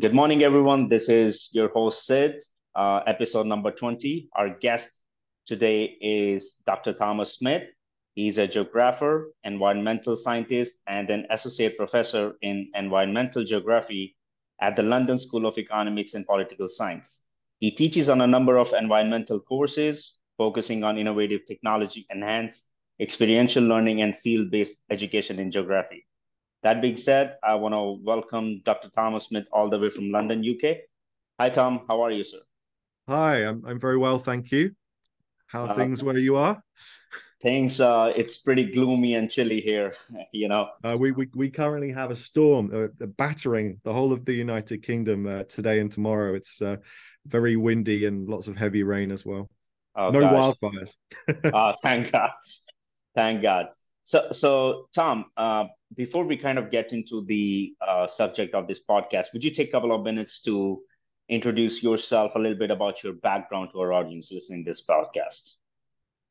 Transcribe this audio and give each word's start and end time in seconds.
Good 0.00 0.14
morning, 0.14 0.42
everyone. 0.42 0.88
This 0.88 1.10
is 1.10 1.50
your 1.52 1.68
host, 1.68 2.06
Sid, 2.06 2.40
uh, 2.74 3.00
episode 3.06 3.46
number 3.46 3.70
20. 3.70 4.30
Our 4.34 4.48
guest 4.48 4.88
today 5.44 5.98
is 6.00 6.54
Dr. 6.64 6.94
Thomas 6.94 7.34
Smith. 7.34 7.64
He's 8.14 8.38
a 8.38 8.46
geographer, 8.46 9.34
environmental 9.44 10.16
scientist, 10.16 10.72
and 10.86 11.10
an 11.10 11.26
associate 11.28 11.76
professor 11.76 12.32
in 12.40 12.70
environmental 12.74 13.44
geography 13.44 14.16
at 14.62 14.74
the 14.74 14.82
London 14.82 15.18
School 15.18 15.44
of 15.44 15.58
Economics 15.58 16.14
and 16.14 16.24
Political 16.24 16.70
Science. 16.70 17.20
He 17.58 17.70
teaches 17.70 18.08
on 18.08 18.22
a 18.22 18.26
number 18.26 18.56
of 18.56 18.72
environmental 18.72 19.38
courses, 19.38 20.14
focusing 20.38 20.82
on 20.82 20.96
innovative 20.96 21.42
technology 21.46 22.06
enhanced 22.08 22.64
experiential 23.00 23.64
learning 23.64 24.00
and 24.00 24.16
field-based 24.16 24.76
education 24.88 25.38
in 25.38 25.50
geography. 25.50 26.06
That 26.62 26.82
being 26.82 26.98
said, 26.98 27.36
I 27.42 27.54
want 27.54 27.72
to 27.72 28.04
welcome 28.04 28.60
Dr. 28.66 28.90
Thomas 28.90 29.24
Smith 29.24 29.46
all 29.50 29.70
the 29.70 29.78
way 29.78 29.88
from 29.88 30.10
London, 30.10 30.44
UK. 30.44 30.76
Hi, 31.38 31.48
Tom. 31.48 31.86
How 31.88 32.02
are 32.02 32.10
you, 32.10 32.22
sir? 32.22 32.40
Hi, 33.08 33.46
I'm 33.46 33.64
I'm 33.66 33.80
very 33.80 33.96
well, 33.96 34.18
thank 34.18 34.52
you. 34.52 34.72
How 35.46 35.64
are 35.64 35.70
uh, 35.70 35.74
things 35.74 36.04
where 36.04 36.18
you 36.18 36.36
are? 36.36 36.62
Things, 37.42 37.80
uh, 37.80 38.12
it's 38.14 38.36
pretty 38.36 38.70
gloomy 38.70 39.14
and 39.14 39.30
chilly 39.30 39.62
here. 39.62 39.94
You 40.32 40.48
know, 40.48 40.68
uh, 40.84 40.98
we, 41.00 41.12
we 41.12 41.28
we 41.34 41.50
currently 41.50 41.90
have 41.92 42.10
a 42.10 42.14
storm, 42.14 42.70
uh, 42.74 43.06
battering 43.16 43.80
the 43.82 43.94
whole 43.94 44.12
of 44.12 44.26
the 44.26 44.34
United 44.34 44.82
Kingdom 44.82 45.26
uh, 45.26 45.44
today 45.44 45.80
and 45.80 45.90
tomorrow. 45.90 46.34
It's 46.34 46.60
uh, 46.60 46.76
very 47.24 47.56
windy 47.56 48.04
and 48.04 48.28
lots 48.28 48.48
of 48.48 48.56
heavy 48.56 48.82
rain 48.82 49.10
as 49.10 49.24
well. 49.24 49.48
Oh, 49.96 50.10
no 50.10 50.20
gosh. 50.20 50.56
wildfires. 50.60 50.94
oh, 51.54 51.72
thank 51.82 52.12
God! 52.12 52.30
Thank 53.14 53.40
God. 53.40 53.68
So, 54.04 54.28
so 54.32 54.88
Tom, 54.94 55.24
uh, 55.36 55.64
before 55.96 56.24
we 56.24 56.36
kind 56.36 56.58
of 56.58 56.70
get 56.70 56.92
into 56.92 57.24
the 57.26 57.74
uh, 57.86 58.06
subject 58.06 58.54
of 58.54 58.66
this 58.66 58.80
podcast, 58.88 59.26
would 59.32 59.44
you 59.44 59.50
take 59.50 59.68
a 59.68 59.72
couple 59.72 59.92
of 59.92 60.02
minutes 60.02 60.40
to 60.42 60.80
introduce 61.28 61.82
yourself 61.82 62.32
a 62.34 62.38
little 62.38 62.58
bit 62.58 62.70
about 62.70 63.02
your 63.02 63.14
background 63.14 63.70
to 63.72 63.80
our 63.80 63.92
audience 63.92 64.30
listening 64.30 64.64
to 64.64 64.70
this 64.70 64.82
podcast? 64.88 65.54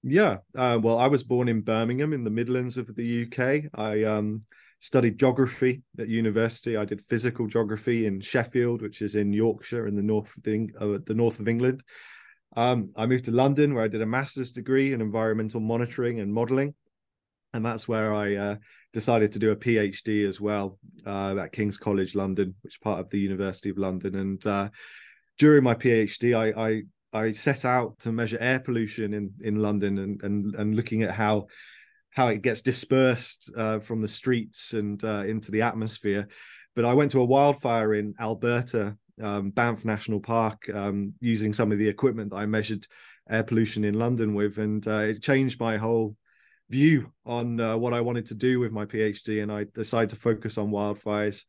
Yeah, 0.02 0.38
uh, 0.56 0.80
well, 0.82 0.98
I 0.98 1.08
was 1.08 1.24
born 1.24 1.50
in 1.50 1.62
Birmingham 1.62 2.14
in 2.14 2.24
the 2.24 2.30
Midlands 2.30 2.78
of 2.78 2.96
the 2.96 3.26
UK. 3.26 3.70
I 3.74 4.04
um, 4.04 4.44
studied 4.80 5.20
geography 5.20 5.84
at 5.98 6.08
university. 6.08 6.78
I 6.78 6.86
did 6.86 7.02
physical 7.02 7.48
geography 7.48 8.06
in 8.06 8.22
Sheffield, 8.22 8.82
which 8.82 9.02
is 9.02 9.16
in 9.16 9.34
Yorkshire 9.34 9.88
in 9.88 9.96
the 9.96 10.04
north 10.04 10.36
of 10.38 10.44
the, 10.44 10.70
uh, 10.80 11.00
the 11.06 11.14
north 11.14 11.42
of 11.42 11.50
England. 11.50 11.84
Um, 12.56 12.92
I 12.96 13.06
moved 13.06 13.26
to 13.26 13.32
London 13.32 13.74
where 13.74 13.84
I 13.84 13.90
did 13.90 14.02
a 14.02 14.06
master's 14.06 14.54
degree 14.54 14.94
in 14.94 15.02
environmental 15.02 15.60
monitoring 15.60 16.20
and 16.20 16.34
modeling 16.34 16.74
and 17.53 17.66
that's 17.66 17.88
where 17.88 18.14
I 18.14 18.36
uh, 18.36 18.55
decided 18.94 19.31
to 19.33 19.39
do 19.39 19.52
a 19.52 19.55
PhD 19.55 20.28
as 20.28 20.39
well 20.39 20.78
uh, 21.05 21.36
at 21.38 21.52
King's 21.52 21.78
College 21.78 22.16
London, 22.16 22.56
which 22.61 22.75
is 22.75 22.80
part 22.80 23.00
of 23.00 23.09
the 23.09 23.19
University 23.19 23.69
of 23.69 23.78
London. 23.78 24.16
And 24.16 24.45
uh, 24.45 24.69
during 25.38 25.64
my 25.64 25.75
PhD, 25.75 26.38
I, 26.38 26.83
I, 27.14 27.19
I 27.25 27.31
set 27.31 27.66
out 27.66 28.00
to 28.00 28.11
measure 28.11 28.38
air 28.39 28.59
pollution 28.59 29.14
in 29.14 29.33
in 29.41 29.56
London 29.56 29.97
and 29.97 30.22
and 30.23 30.56
and 30.56 30.75
looking 30.75 31.03
at 31.03 31.11
how 31.11 31.47
how 32.11 32.28
it 32.28 32.41
gets 32.41 32.61
dispersed 32.61 33.51
uh, 33.56 33.79
from 33.79 34.01
the 34.01 34.07
streets 34.07 34.74
and 34.74 35.03
uh, 35.03 35.24
into 35.25 35.51
the 35.51 35.62
atmosphere. 35.62 36.28
But 36.75 36.85
I 36.85 36.94
went 36.94 37.12
to 37.12 37.22
a 37.22 37.25
wildfire 37.25 37.94
in 37.95 38.13
Alberta, 38.19 38.95
um, 39.22 39.51
Banff 39.51 39.85
National 39.85 40.19
Park, 40.19 40.69
um, 40.74 41.13
using 41.19 41.53
some 41.53 41.72
of 41.72 41.78
the 41.78 41.88
equipment 41.88 42.31
that 42.31 42.38
I 42.38 42.45
measured 42.45 42.85
air 43.29 43.44
pollution 43.44 43.84
in 43.84 43.95
London 43.95 44.34
with, 44.34 44.57
and 44.57 44.85
uh, 44.88 45.00
it 45.00 45.22
changed 45.22 45.59
my 45.59 45.78
whole 45.78 46.16
view 46.69 47.12
on 47.25 47.59
uh, 47.59 47.78
what 47.78 47.94
I 47.94 48.02
wanted 48.02 48.28
to 48.28 48.35
do 48.35 48.59
with 48.59 48.72
my 48.72 48.85
PhD, 48.85 49.41
and 49.41 49.52
I 49.52 49.66
decided 49.74 50.09
to 50.12 50.16
focus 50.16 50.57
on 50.57 50.69
wildfires. 50.69 51.46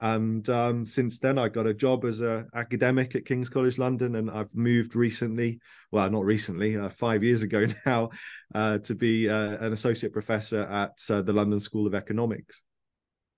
And 0.00 0.48
um, 0.48 0.84
since 0.84 1.18
then, 1.18 1.38
I 1.38 1.48
got 1.48 1.66
a 1.66 1.74
job 1.74 2.06
as 2.06 2.22
an 2.22 2.48
academic 2.54 3.14
at 3.14 3.26
King's 3.26 3.50
College 3.50 3.76
London, 3.76 4.14
and 4.16 4.30
I've 4.30 4.54
moved 4.54 4.96
recently. 4.96 5.60
Well, 5.92 6.08
not 6.08 6.24
recently, 6.24 6.76
uh, 6.76 6.88
five 6.88 7.22
years 7.22 7.42
ago 7.42 7.66
now, 7.86 8.10
uh, 8.54 8.78
to 8.78 8.94
be 8.94 9.28
uh, 9.28 9.64
an 9.64 9.72
associate 9.72 10.12
professor 10.12 10.62
at 10.62 10.98
uh, 11.10 11.20
the 11.20 11.34
London 11.34 11.60
School 11.60 11.86
of 11.86 11.94
Economics. 11.94 12.62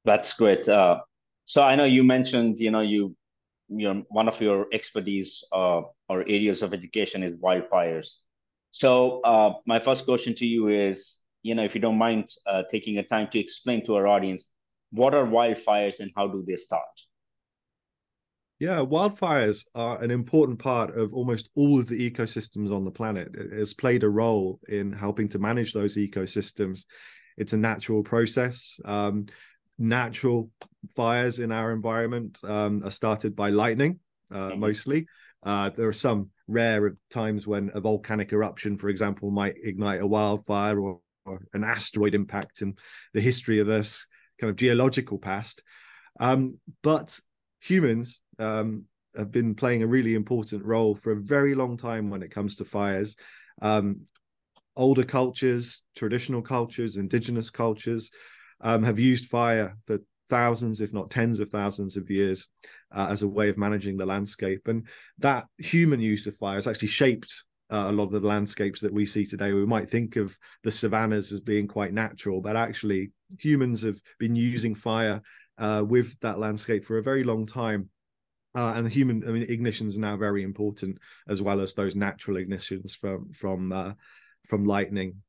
That's 0.05 0.33
great. 0.35 0.69
Uh, 0.69 1.01
so 1.47 1.63
I 1.63 1.75
know 1.75 1.85
you 1.85 2.05
mentioned, 2.05 2.61
you 2.61 2.71
know, 2.71 2.81
you, 2.81 3.17
you 3.69 3.93
know, 3.93 4.05
one 4.09 4.29
of 4.29 4.41
your 4.41 4.67
expertise 4.73 5.43
or 5.51 5.91
areas 6.11 6.63
of 6.63 6.75
education 6.75 7.23
is 7.25 7.33
wildfires. 7.37 8.19
So 8.73 9.21
uh, 9.21 9.53
my 9.67 9.79
first 9.79 10.05
question 10.07 10.35
to 10.37 10.47
you 10.47 10.69
is, 10.69 11.19
you 11.43 11.55
know, 11.55 11.63
if 11.63 11.75
you 11.75 11.81
don't 11.81 11.99
mind 11.99 12.29
uh, 12.47 12.63
taking 12.71 12.99
a 12.99 13.03
time 13.03 13.29
to 13.33 13.39
explain 13.39 13.85
to 13.85 13.95
our 13.95 14.07
audience, 14.09 14.45
what 14.91 15.15
are 15.15 15.27
wildfires 15.27 16.01
and 16.01 16.11
how 16.17 16.27
do 16.27 16.43
they 16.47 16.57
start? 16.57 16.83
Yeah, 18.59 18.79
wildfires 18.79 19.67
are 19.75 20.01
an 20.01 20.11
important 20.11 20.59
part 20.59 20.97
of 20.97 21.13
almost 21.13 21.51
all 21.55 21.79
of 21.79 21.87
the 21.87 22.11
ecosystems 22.11 22.75
on 22.75 22.85
the 22.85 22.91
planet. 22.91 23.29
It 23.35 23.59
has 23.59 23.75
played 23.75 24.05
a 24.05 24.09
role 24.09 24.61
in 24.69 24.93
helping 24.93 25.29
to 25.31 25.39
manage 25.39 25.73
those 25.73 25.97
ecosystems. 25.97 26.85
It's 27.37 27.53
a 27.53 27.59
natural 27.59 28.03
process. 28.03 28.81
Um, 28.85 29.27
natural 29.79 30.51
fires 30.97 31.41
in 31.41 31.53
our 31.53 31.73
environment 31.73 32.39
um, 32.45 32.83
are 32.85 32.91
started 32.91 33.37
by 33.37 33.51
lightning, 33.51 33.99
uh, 34.31 34.51
mm-hmm. 34.51 34.61
mostly. 34.61 35.07
Uh, 35.43 35.71
there 35.71 35.89
are 35.89 35.93
some 35.93 36.31
rare 36.49 36.87
of 36.87 36.97
times 37.11 37.47
when 37.47 37.71
a 37.75 37.81
volcanic 37.81 38.33
eruption, 38.33 38.77
for 38.77 38.89
example, 38.89 39.31
might 39.31 39.55
ignite 39.63 40.01
a 40.01 40.07
wildfire 40.07 40.79
or, 40.79 41.01
or 41.25 41.43
an 41.55 41.65
asteroid 41.65 42.15
impact 42.15 42.63
in 42.63 42.77
the 43.15 43.21
history 43.21 43.59
of 43.59 43.67
this 43.67 44.07
kind 44.41 44.51
of 44.51 44.57
geological 44.57 45.19
past. 45.19 45.63
Um, 46.21 46.59
but 46.83 47.19
humans 47.61 48.23
um, 48.39 48.85
have 49.17 49.31
been 49.31 49.55
playing 49.55 49.83
a 49.83 49.87
really 49.87 50.15
important 50.15 50.65
role 50.65 50.95
for 50.95 51.13
a 51.13 51.21
very 51.21 51.55
long 51.55 51.77
time 51.77 52.11
when 52.11 52.23
it 52.23 52.31
comes 52.31 52.57
to 52.57 52.65
fires. 52.65 53.17
Um, 53.61 54.03
older 54.77 55.05
cultures, 55.05 55.83
traditional 55.97 56.43
cultures, 56.43 56.97
indigenous 56.97 57.51
cultures 57.51 58.11
um, 58.61 58.83
have 58.83 58.99
used 58.99 59.29
fire 59.29 59.77
for 59.85 59.99
thousands, 60.29 60.81
if 60.81 60.93
not 60.93 61.11
tens 61.11 61.41
of 61.41 61.51
thousands 61.51 61.97
of 61.97 62.11
years 62.11 62.49
uh, 62.95 63.09
as 63.11 63.23
a 63.23 63.29
way 63.29 63.49
of 63.49 63.59
managing 63.59 63.97
the 63.97 64.07
landscape. 64.07 64.69
And 64.69 64.87
that 65.19 65.47
human 65.59 66.01
use 66.01 66.27
of 66.27 66.37
fire 66.37 66.57
has 66.57 66.67
actually 66.67 66.89
shaped 66.89 67.45
uh, 67.71 67.87
a 67.89 67.93
lot 67.93 68.05
of 68.05 68.11
the 68.11 68.21
landscapes 68.21 68.81
that 68.81 68.93
we 68.93 69.07
see 69.07 69.25
today. 69.25 69.53
We 69.53 69.65
might 69.67 69.89
think 69.89 70.17
of 70.17 70.39
the 70.63 70.71
savannas 70.71 71.33
as 71.33 71.41
being 71.41 71.67
quite 71.67 71.93
natural, 71.93 72.41
but 72.41 72.57
actually, 72.57 73.13
humans 73.39 73.83
have 73.83 73.99
been 74.19 74.37
using 74.37 74.75
fire 74.75 75.23
uh, 75.59 75.83
with 75.87 76.19
that 76.21 76.39
landscape 76.39 76.85
for 76.85 76.99
a 76.99 77.03
very 77.03 77.25
long 77.25 77.47
time. 77.47 77.89
Uh, 78.55 78.75
and 78.77 78.85
the 78.85 78.91
human 78.91 79.27
I 79.27 79.33
mean, 79.33 79.47
ignitions 79.47 79.97
are 79.97 80.01
now 80.01 80.19
very 80.19 80.43
important, 80.43 80.99
as 81.27 81.41
well 81.41 81.61
as 81.61 81.73
those 81.73 81.97
natural 81.97 82.37
ignitions 82.37 82.95
from 82.95 83.33
from 83.33 83.73
uh, 83.73 83.93
from 84.47 84.67
lightning 84.67 85.23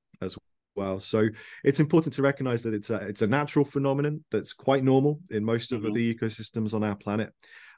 well. 0.76 1.00
So 1.00 1.28
it's 1.64 1.80
important 1.80 2.14
to 2.16 2.22
recognize 2.22 2.64
that 2.64 2.74
it's 2.74 2.90
a 2.90 3.08
it's 3.08 3.22
a 3.22 3.28
natural 3.28 3.66
phenomenon 3.66 4.24
that's 4.32 4.54
quite 4.54 4.84
normal 4.84 5.20
in 5.30 5.44
most 5.44 5.72
of 5.72 5.82
mm-hmm. 5.82 5.94
the 5.94 6.16
ecosystems 6.16 6.74
on 6.74 6.84
our 6.84 6.96
planet. 6.96 7.34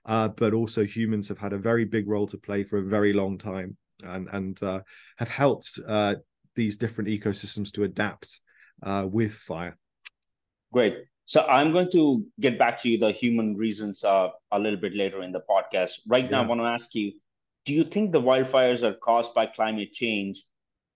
Uh, 0.06 0.28
but 0.28 0.54
also 0.54 0.84
humans 0.84 1.28
have 1.28 1.40
had 1.40 1.54
a 1.54 1.58
very 1.58 1.84
big 1.84 2.08
role 2.08 2.28
to 2.28 2.38
play 2.38 2.64
for 2.64 2.78
a 2.78 2.84
very 2.84 3.12
long 3.12 3.38
time 3.38 3.76
and 4.04 4.28
and 4.32 4.62
uh, 4.64 4.82
have 5.18 5.30
helped 5.30 5.80
uh, 5.88 6.16
these 6.56 6.78
different 6.78 7.10
ecosystems 7.10 7.72
to 7.72 7.84
adapt 7.84 8.40
uh, 8.84 9.08
with 9.10 9.34
fire. 9.34 9.78
Great. 10.72 10.98
So 11.26 11.42
I'm 11.42 11.72
going 11.72 11.90
to 11.92 12.24
get 12.40 12.60
back 12.60 12.80
to 12.82 12.90
you 12.90 13.00
the 13.00 13.12
human 13.12 13.56
reasons 13.58 14.04
uh, 14.04 14.30
a 14.52 14.60
little 14.60 14.80
bit 14.80 14.96
later 14.96 15.24
in 15.24 15.32
the 15.32 15.42
podcast. 15.50 15.92
Right 16.08 16.30
now, 16.30 16.42
yeah. 16.42 16.46
I 16.46 16.48
want 16.48 16.62
to 16.62 16.66
ask 16.66 16.94
you: 16.94 17.14
Do 17.66 17.74
you 17.74 17.84
think 17.84 18.12
the 18.12 18.22
wildfires 18.22 18.84
are 18.84 18.94
caused 18.94 19.34
by 19.34 19.48
climate 19.48 19.92
change, 19.92 20.44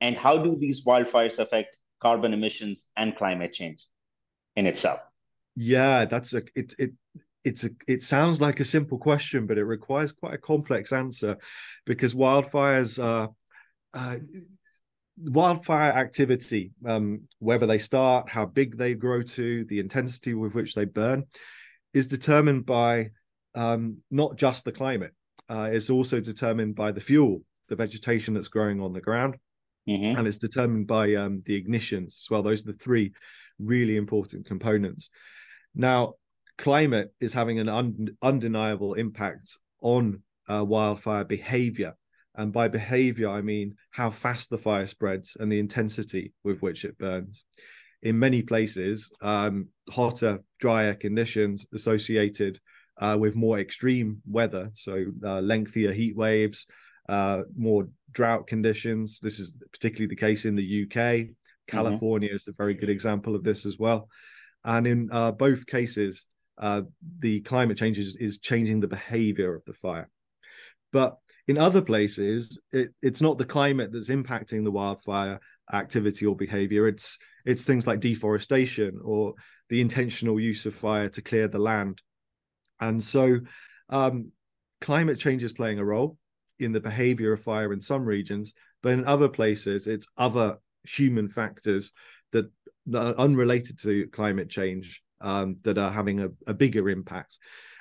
and 0.02 0.16
how 0.16 0.38
do 0.38 0.56
these 0.56 0.86
wildfires 0.86 1.40
affect 1.40 1.78
carbon 2.02 2.34
emissions 2.34 2.90
and 2.96 3.16
climate 3.16 3.54
change 3.54 3.86
in 4.56 4.66
itself? 4.66 5.00
Yeah, 5.56 6.06
that's 6.06 6.34
a 6.34 6.44
it 6.56 6.74
it 6.78 6.92
it's 7.44 7.64
a 7.64 7.70
it 7.88 8.02
sounds 8.02 8.42
like 8.42 8.60
a 8.60 8.66
simple 8.66 8.98
question, 8.98 9.46
but 9.46 9.58
it 9.58 9.66
requires 9.66 10.12
quite 10.12 10.34
a 10.34 10.38
complex 10.38 10.92
answer 10.92 11.38
because 11.86 12.14
wildfires 12.14 13.04
are 13.04 13.30
uh, 13.94 14.18
wildfire 15.18 15.92
activity, 15.92 16.72
um, 16.86 17.22
whether 17.40 17.66
they 17.66 17.78
start, 17.78 18.30
how 18.30 18.46
big 18.46 18.78
they 18.78 18.94
grow 18.94 19.22
to, 19.22 19.66
the 19.66 19.80
intensity 19.80 20.34
with 20.34 20.54
which 20.54 20.76
they 20.76 20.86
burn, 20.86 21.26
is 21.94 22.08
determined 22.08 22.66
by 22.66 23.10
um, 23.56 23.98
not 24.12 24.38
just 24.38 24.64
the 24.64 24.72
climate. 24.72 25.14
Uh, 25.50 25.70
it's 25.72 25.90
also 25.90 26.20
determined 26.20 26.76
by 26.76 26.92
the 26.92 27.02
fuel, 27.02 27.44
the 27.68 27.76
vegetation 27.76 28.34
that's 28.34 28.48
growing 28.48 28.80
on 28.82 28.94
the 28.94 29.02
ground, 29.02 29.36
mm-hmm. 29.88 30.18
and 30.18 30.28
it's 30.28 30.38
determined 30.38 30.88
by 30.88 31.14
um, 31.16 31.44
the 31.46 31.62
ignitions 31.62 32.08
as 32.08 32.28
well. 32.30 32.44
Those 32.44 32.64
are 32.64 32.72
the 32.72 32.78
three 32.78 33.14
really 33.60 33.98
important 33.98 34.46
components. 34.46 35.10
Now, 35.76 36.14
climate 36.58 37.14
is 37.20 37.34
having 37.34 37.60
an 37.60 37.70
un- 37.70 38.18
undeniable 38.22 38.96
impact 38.96 39.58
on 39.82 40.24
uh, 40.48 40.64
wildfire 40.66 41.24
behavior. 41.24 41.96
And 42.36 42.54
by 42.54 42.68
behavior, 42.68 43.30
I 43.30 43.42
mean 43.42 43.76
how 43.92 44.12
fast 44.12 44.50
the 44.50 44.58
fire 44.58 44.88
spreads 44.88 45.38
and 45.40 45.52
the 45.52 45.60
intensity 45.60 46.34
with 46.44 46.62
which 46.62 46.86
it 46.86 46.98
burns. 46.98 47.46
In 48.02 48.18
many 48.18 48.42
places, 48.42 49.12
um, 49.22 49.68
hotter, 49.90 50.40
drier 50.60 50.94
conditions 50.94 51.66
associated 51.74 52.60
uh, 52.98 53.18
with 53.20 53.36
more 53.36 53.60
extreme 53.60 54.22
weather, 54.26 54.70
so 54.74 55.06
uh, 55.24 55.42
lengthier 55.42 55.92
heat 55.92 56.16
waves, 56.16 56.66
uh, 57.10 57.42
more 57.58 57.88
drought 58.12 58.48
conditions. 58.48 59.20
This 59.20 59.40
is 59.40 59.58
particularly 59.72 60.08
the 60.08 60.16
case 60.16 60.46
in 60.46 60.56
the 60.56 60.84
UK. 60.84 60.96
Mm-hmm. 60.96 61.32
California 61.68 62.30
mm-hmm. 62.30 62.36
is 62.36 62.48
a 62.48 62.54
very 62.54 62.76
good 62.76 62.90
example 62.90 63.36
of 63.36 63.44
this 63.44 63.66
as 63.66 63.78
well. 63.78 64.08
And 64.64 64.86
in 64.86 65.10
uh, 65.12 65.32
both 65.32 65.66
cases, 65.66 66.26
uh, 66.60 66.84
the 67.20 67.42
climate 67.42 67.78
change 67.78 67.98
is, 67.98 68.16
is 68.18 68.40
changing 68.40 68.80
the 68.80 68.88
behavior 68.88 69.56
of 69.56 69.64
the 69.66 69.74
fire. 69.74 70.10
But 70.92 71.18
in 71.48 71.58
other 71.58 71.82
places, 71.82 72.62
it, 72.72 72.90
it's 73.02 73.22
not 73.22 73.38
the 73.38 73.46
climate 73.46 73.92
that's 73.92 74.10
impacting 74.10 74.64
the 74.64 74.72
wildfire 74.72 75.40
activity 75.72 76.26
or 76.26 76.36
behavior. 76.36 76.88
It's 76.88 77.18
it's 77.46 77.64
things 77.64 77.88
like 77.88 78.02
deforestation 78.02 79.00
or 79.04 79.34
the 79.70 79.82
intentional 79.82 80.40
use 80.40 80.66
of 80.66 80.76
fire 80.76 81.10
to 81.10 81.22
clear 81.22 81.48
the 81.48 81.60
land. 81.60 82.02
And 82.80 83.02
so, 83.02 83.40
um, 83.90 84.32
climate 84.82 85.18
change 85.18 85.44
is 85.44 85.54
playing 85.54 85.80
a 85.80 85.86
role 85.86 86.18
in 86.60 86.72
the 86.72 86.80
behavior 86.80 87.34
of 87.34 87.42
fire 87.42 87.74
in 87.74 87.82
some 87.82 88.06
regions, 88.06 88.54
but 88.82 88.94
in 88.94 89.06
other 89.06 89.30
places, 89.30 89.88
it's 89.88 90.08
other 90.18 90.58
human 90.84 91.28
factors 91.28 91.92
that, 92.32 92.50
are 92.96 93.14
unrelated 93.16 93.78
to 93.78 94.08
climate 94.08 94.50
change 94.50 95.04
um, 95.22 95.58
that 95.64 95.78
are 95.78 95.92
having 95.92 96.22
a, 96.22 96.30
a, 96.48 96.54
bigger 96.56 96.90
impact. 96.90 97.38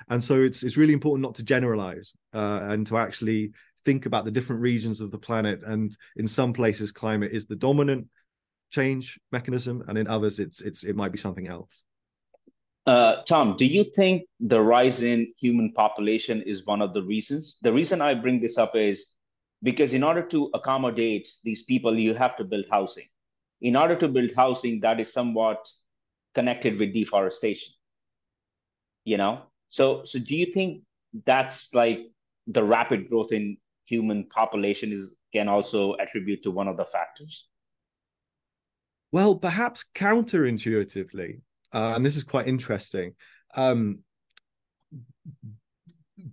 And 0.07 0.23
so 0.23 0.41
it's 0.41 0.61
it's 0.61 0.77
really 0.77 0.93
important 0.93 1.23
not 1.23 1.35
to 1.35 1.43
generalize 1.43 2.13
uh, 2.33 2.59
and 2.63 2.85
to 2.87 2.97
actually 2.97 3.53
think 3.85 4.05
about 4.05 4.25
the 4.25 4.31
different 4.31 4.61
regions 4.61 5.01
of 5.01 5.09
the 5.09 5.17
planet. 5.17 5.63
And 5.63 5.95
in 6.15 6.27
some 6.27 6.53
places, 6.53 6.91
climate 6.91 7.31
is 7.31 7.47
the 7.47 7.55
dominant 7.55 8.07
change 8.71 9.19
mechanism, 9.31 9.83
and 9.87 9.97
in 9.97 10.07
others, 10.07 10.39
it's 10.39 10.61
it's 10.61 10.83
it 10.83 10.95
might 10.95 11.11
be 11.11 11.17
something 11.17 11.47
else. 11.47 11.83
Uh, 12.85 13.21
Tom, 13.23 13.55
do 13.57 13.65
you 13.65 13.83
think 13.83 14.23
the 14.39 14.59
rise 14.59 15.01
in 15.01 15.31
human 15.39 15.71
population 15.73 16.41
is 16.43 16.65
one 16.65 16.81
of 16.81 16.93
the 16.93 17.03
reasons? 17.03 17.57
The 17.61 17.73
reason 17.73 18.01
I 18.01 18.13
bring 18.13 18.39
this 18.39 18.57
up 18.57 18.75
is 18.75 19.05
because 19.61 19.93
in 19.93 20.03
order 20.03 20.21
to 20.27 20.49
accommodate 20.53 21.27
these 21.43 21.63
people, 21.63 21.97
you 21.97 22.13
have 22.13 22.35
to 22.37 22.43
build 22.43 22.65
housing. 22.71 23.07
In 23.61 23.75
order 23.75 23.95
to 23.97 24.07
build 24.07 24.31
housing, 24.35 24.79
that 24.79 24.99
is 24.99 25.11
somewhat 25.11 25.67
connected 26.33 26.79
with 26.79 26.93
deforestation. 26.93 27.73
You 29.03 29.17
know, 29.17 29.43
so 29.69 30.03
so 30.03 30.19
do 30.19 30.35
you 30.35 30.51
think 30.53 30.83
that's 31.25 31.73
like 31.73 31.99
the 32.47 32.63
rapid 32.63 33.09
growth 33.09 33.31
in 33.31 33.57
human 33.85 34.25
population 34.25 34.91
is 34.91 35.13
can 35.33 35.47
also 35.47 35.93
attribute 35.95 36.43
to 36.43 36.51
one 36.51 36.67
of 36.67 36.77
the 36.77 36.85
factors? 36.85 37.47
Well, 39.11 39.35
perhaps 39.35 39.85
counterintuitively, 39.95 41.41
uh, 41.73 41.93
and 41.95 42.05
this 42.05 42.17
is 42.17 42.23
quite 42.23 42.47
interesting. 42.47 43.15
Um, 43.55 43.99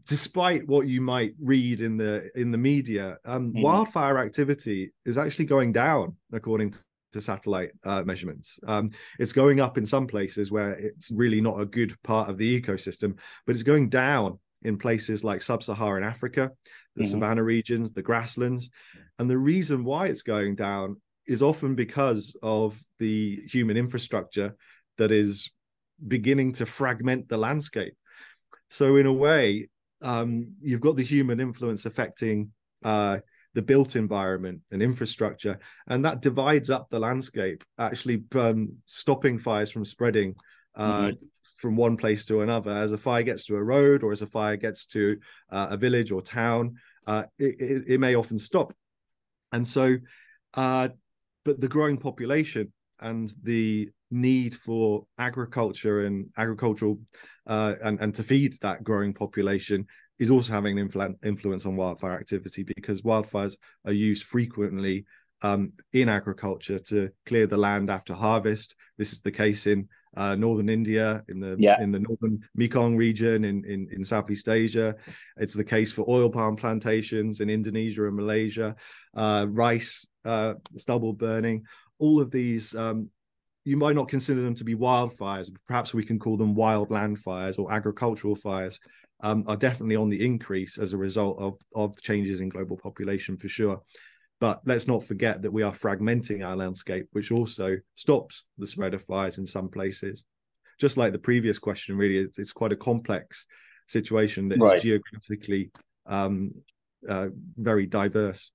despite 0.07 0.67
what 0.67 0.87
you 0.87 1.01
might 1.01 1.35
read 1.41 1.81
in 1.81 1.97
the 1.97 2.31
in 2.35 2.51
the 2.51 2.59
media, 2.59 3.19
um, 3.25 3.53
mm. 3.53 3.63
wildfire 3.63 4.19
activity 4.19 4.93
is 5.05 5.19
actually 5.19 5.47
going 5.47 5.73
down 5.73 6.17
according 6.33 6.75
to 7.13 7.21
satellite 7.21 7.71
uh, 7.85 8.03
measurements. 8.03 8.59
Um, 8.67 8.91
it's 9.19 9.33
going 9.33 9.61
up 9.61 9.79
in 9.79 9.87
some 9.87 10.07
places 10.07 10.51
where 10.51 10.73
it's 10.73 11.11
really 11.11 11.41
not 11.41 11.61
a 11.61 11.67
good 11.67 11.95
part 12.03 12.29
of 12.29 12.39
the 12.39 12.61
ecosystem, 12.61 13.19
but 13.47 13.55
it's 13.55 13.63
going 13.63 13.89
down 13.89 14.39
in 14.63 14.79
places 14.79 15.23
like 15.23 15.43
sub-Saharan 15.43 16.03
Africa, 16.03 16.51
the 16.95 17.03
mm-hmm. 17.03 17.11
savanna 17.11 17.43
regions, 17.43 17.93
the 17.93 18.03
grasslands, 18.03 18.71
and 19.19 19.31
the 19.31 19.39
reason 19.39 19.85
why 19.85 20.07
it's 20.07 20.23
going 20.23 20.57
down 20.57 21.01
is 21.27 21.43
often 21.43 21.75
because 21.75 22.37
of 22.43 22.81
the 22.99 23.37
human 23.49 23.77
infrastructure 23.77 24.57
that 24.99 25.13
is 25.13 25.51
beginning 26.07 26.53
to 26.53 26.67
fragment 26.67 27.29
the 27.29 27.39
landscape. 27.39 27.95
So, 28.71 28.97
in 28.97 29.07
a 29.07 29.13
way, 29.13 29.69
um, 30.03 30.55
you've 30.61 30.81
got 30.81 30.97
the 30.97 31.05
human 31.05 31.41
influence 31.41 31.87
affecting 31.87 32.53
uh, 32.85 33.19
the 33.55 33.63
built 33.63 33.97
environment 33.97 34.61
and 34.71 34.83
infrastructure, 34.83 35.59
and 35.87 36.05
that 36.05 36.21
divides 36.21 36.71
up 36.71 36.89
the 36.91 36.99
landscape, 36.99 37.65
actually 37.79 38.23
um, 38.35 38.77
stopping 38.85 39.39
fires 39.39 39.71
from 39.71 39.85
spreading 39.85 40.35
uh, 40.75 41.09
mm-hmm. 41.09 41.27
from 41.57 41.77
one 41.77 41.97
place 41.97 42.25
to 42.27 42.43
another. 42.43 42.71
As 42.71 42.93
a 42.93 42.99
fire 42.99 43.23
gets 43.23 43.47
to 43.47 43.57
a 43.57 43.63
road 43.63 44.03
or 44.03 44.13
as 44.13 44.23
a 44.23 44.27
fire 44.27 44.57
gets 44.57 44.87
to 44.87 45.17
uh, 45.51 45.69
a 45.71 45.77
village 45.77 46.13
or 46.13 46.21
town, 46.21 46.77
uh, 47.07 47.25
it, 47.39 47.61
it, 47.61 47.85
it, 47.87 48.01
may 48.01 48.15
often 48.15 48.39
stop. 48.39 48.75
And 49.53 49.67
so, 49.67 49.97
uh, 50.55 50.89
but 51.45 51.61
the 51.61 51.69
growing 51.69 51.97
population 51.97 52.73
and 53.01 53.33
the 53.43 53.91
need 54.11 54.55
for 54.55 55.07
agriculture 55.19 56.07
and 56.07 56.27
agricultural 56.37 56.99
uh, 57.47 57.75
and, 57.83 58.01
and 58.01 58.15
to 58.15 58.23
feed 58.23 58.57
that 58.61 58.85
growing 58.85 59.13
population 59.13 59.87
is 60.19 60.31
also 60.31 60.53
having 60.53 60.79
an 60.79 60.89
influ- 60.89 61.15
influence 61.25 61.67
on 61.67 61.77
wildfire 61.77 62.19
activity 62.19 62.63
because 62.63 63.03
wildfires 63.03 63.57
are 63.85 63.93
used 63.93 64.25
frequently 64.25 65.05
um, 65.43 65.73
in 65.93 66.09
agriculture 66.09 66.79
to 66.79 67.11
clear 67.27 67.47
the 67.47 67.57
land 67.57 67.91
after 67.91 68.15
harvest. 68.15 68.75
This 68.97 69.13
is 69.13 69.21
the 69.21 69.33
case 69.33 69.67
in 69.67 69.89
uh, 70.17 70.35
northern 70.35 70.71
India, 70.71 71.23
in 71.29 71.41
the 71.41 71.57
yeah. 71.59 71.81
in 71.81 71.93
the 71.93 71.99
northern 71.99 72.41
Mekong 72.55 72.97
region, 72.97 73.45
in, 73.45 73.65
in 73.67 73.89
in 73.93 74.03
Southeast 74.03 74.49
Asia. 74.49 74.95
It's 75.37 75.53
the 75.53 75.65
case 75.65 75.93
for 75.93 76.09
oil 76.09 76.31
palm 76.31 76.57
plantations 76.57 77.41
in 77.41 77.51
Indonesia 77.51 78.07
and 78.07 78.17
Malaysia, 78.17 78.75
uh, 79.15 79.47
rice 79.49 80.07
uh, 80.25 80.55
stubble 80.77 81.13
burning. 81.13 81.65
All 81.99 82.21
of 82.21 82.31
these, 82.31 82.75
um, 82.75 83.11
you 83.67 83.77
might 83.77 83.97
not 83.97 84.09
consider 84.09 84.41
them 84.41 84.55
to 84.55 84.65
be 84.65 84.77
wildfires. 84.77 85.51
Perhaps 85.67 85.93
we 85.93 86.05
can 86.05 86.21
call 86.21 86.37
them 86.37 86.55
wildland 86.55 87.19
fires 87.19 87.59
or 87.59 87.73
agricultural 87.73 88.37
fires. 88.37 88.79
Um, 89.21 89.45
are 89.47 89.57
definitely 89.57 89.97
on 89.97 90.11
the 90.11 90.23
increase 90.23 90.77
as 90.77 90.93
a 90.93 90.99
result 90.99 91.39
of 91.39 91.55
of 91.75 92.01
changes 92.03 92.43
in 92.43 92.51
global 92.51 92.77
population 92.77 93.39
for 93.39 93.49
sure. 93.49 93.81
But 94.41 94.61
let's 94.67 94.87
not 94.87 95.05
forget 95.05 95.41
that 95.41 95.51
we 95.51 95.63
are 95.63 95.73
fragmenting 95.73 96.47
our 96.47 96.55
landscape, 96.55 97.07
which 97.13 97.33
also 97.33 97.79
stops 97.95 98.45
the 98.59 98.67
spread 98.67 98.93
of 98.93 99.03
fires 99.03 99.39
in 99.39 99.47
some 99.47 99.71
places. 99.71 100.27
Just 100.79 100.99
like 100.99 101.13
the 101.13 101.19
previous 101.19 101.59
question, 101.59 101.97
really, 101.97 102.19
it's, 102.19 102.39
it's 102.39 102.53
quite 102.53 102.73
a 102.73 102.77
complex 102.77 103.47
situation 103.89 104.49
that 104.51 104.59
right. 104.59 104.77
is 104.77 104.83
geographically 104.83 105.71
um, 106.05 106.53
uh, 107.09 107.29
very 107.57 107.87
diverse. 107.87 108.53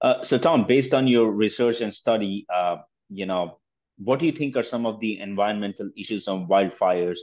Uh, 0.00 0.20
so, 0.22 0.38
Tom, 0.38 0.66
based 0.66 0.92
on 0.92 1.06
your 1.06 1.30
research 1.30 1.80
and 1.80 1.94
study, 1.94 2.44
uh, 2.52 2.78
you 3.08 3.26
know, 3.26 3.60
what 4.04 4.18
do 4.18 4.26
you 4.26 4.32
think 4.32 4.56
are 4.56 4.62
some 4.62 4.86
of 4.86 5.00
the 5.00 5.20
environmental 5.20 5.90
issues 5.96 6.28
on 6.28 6.46
wildfires 6.48 7.18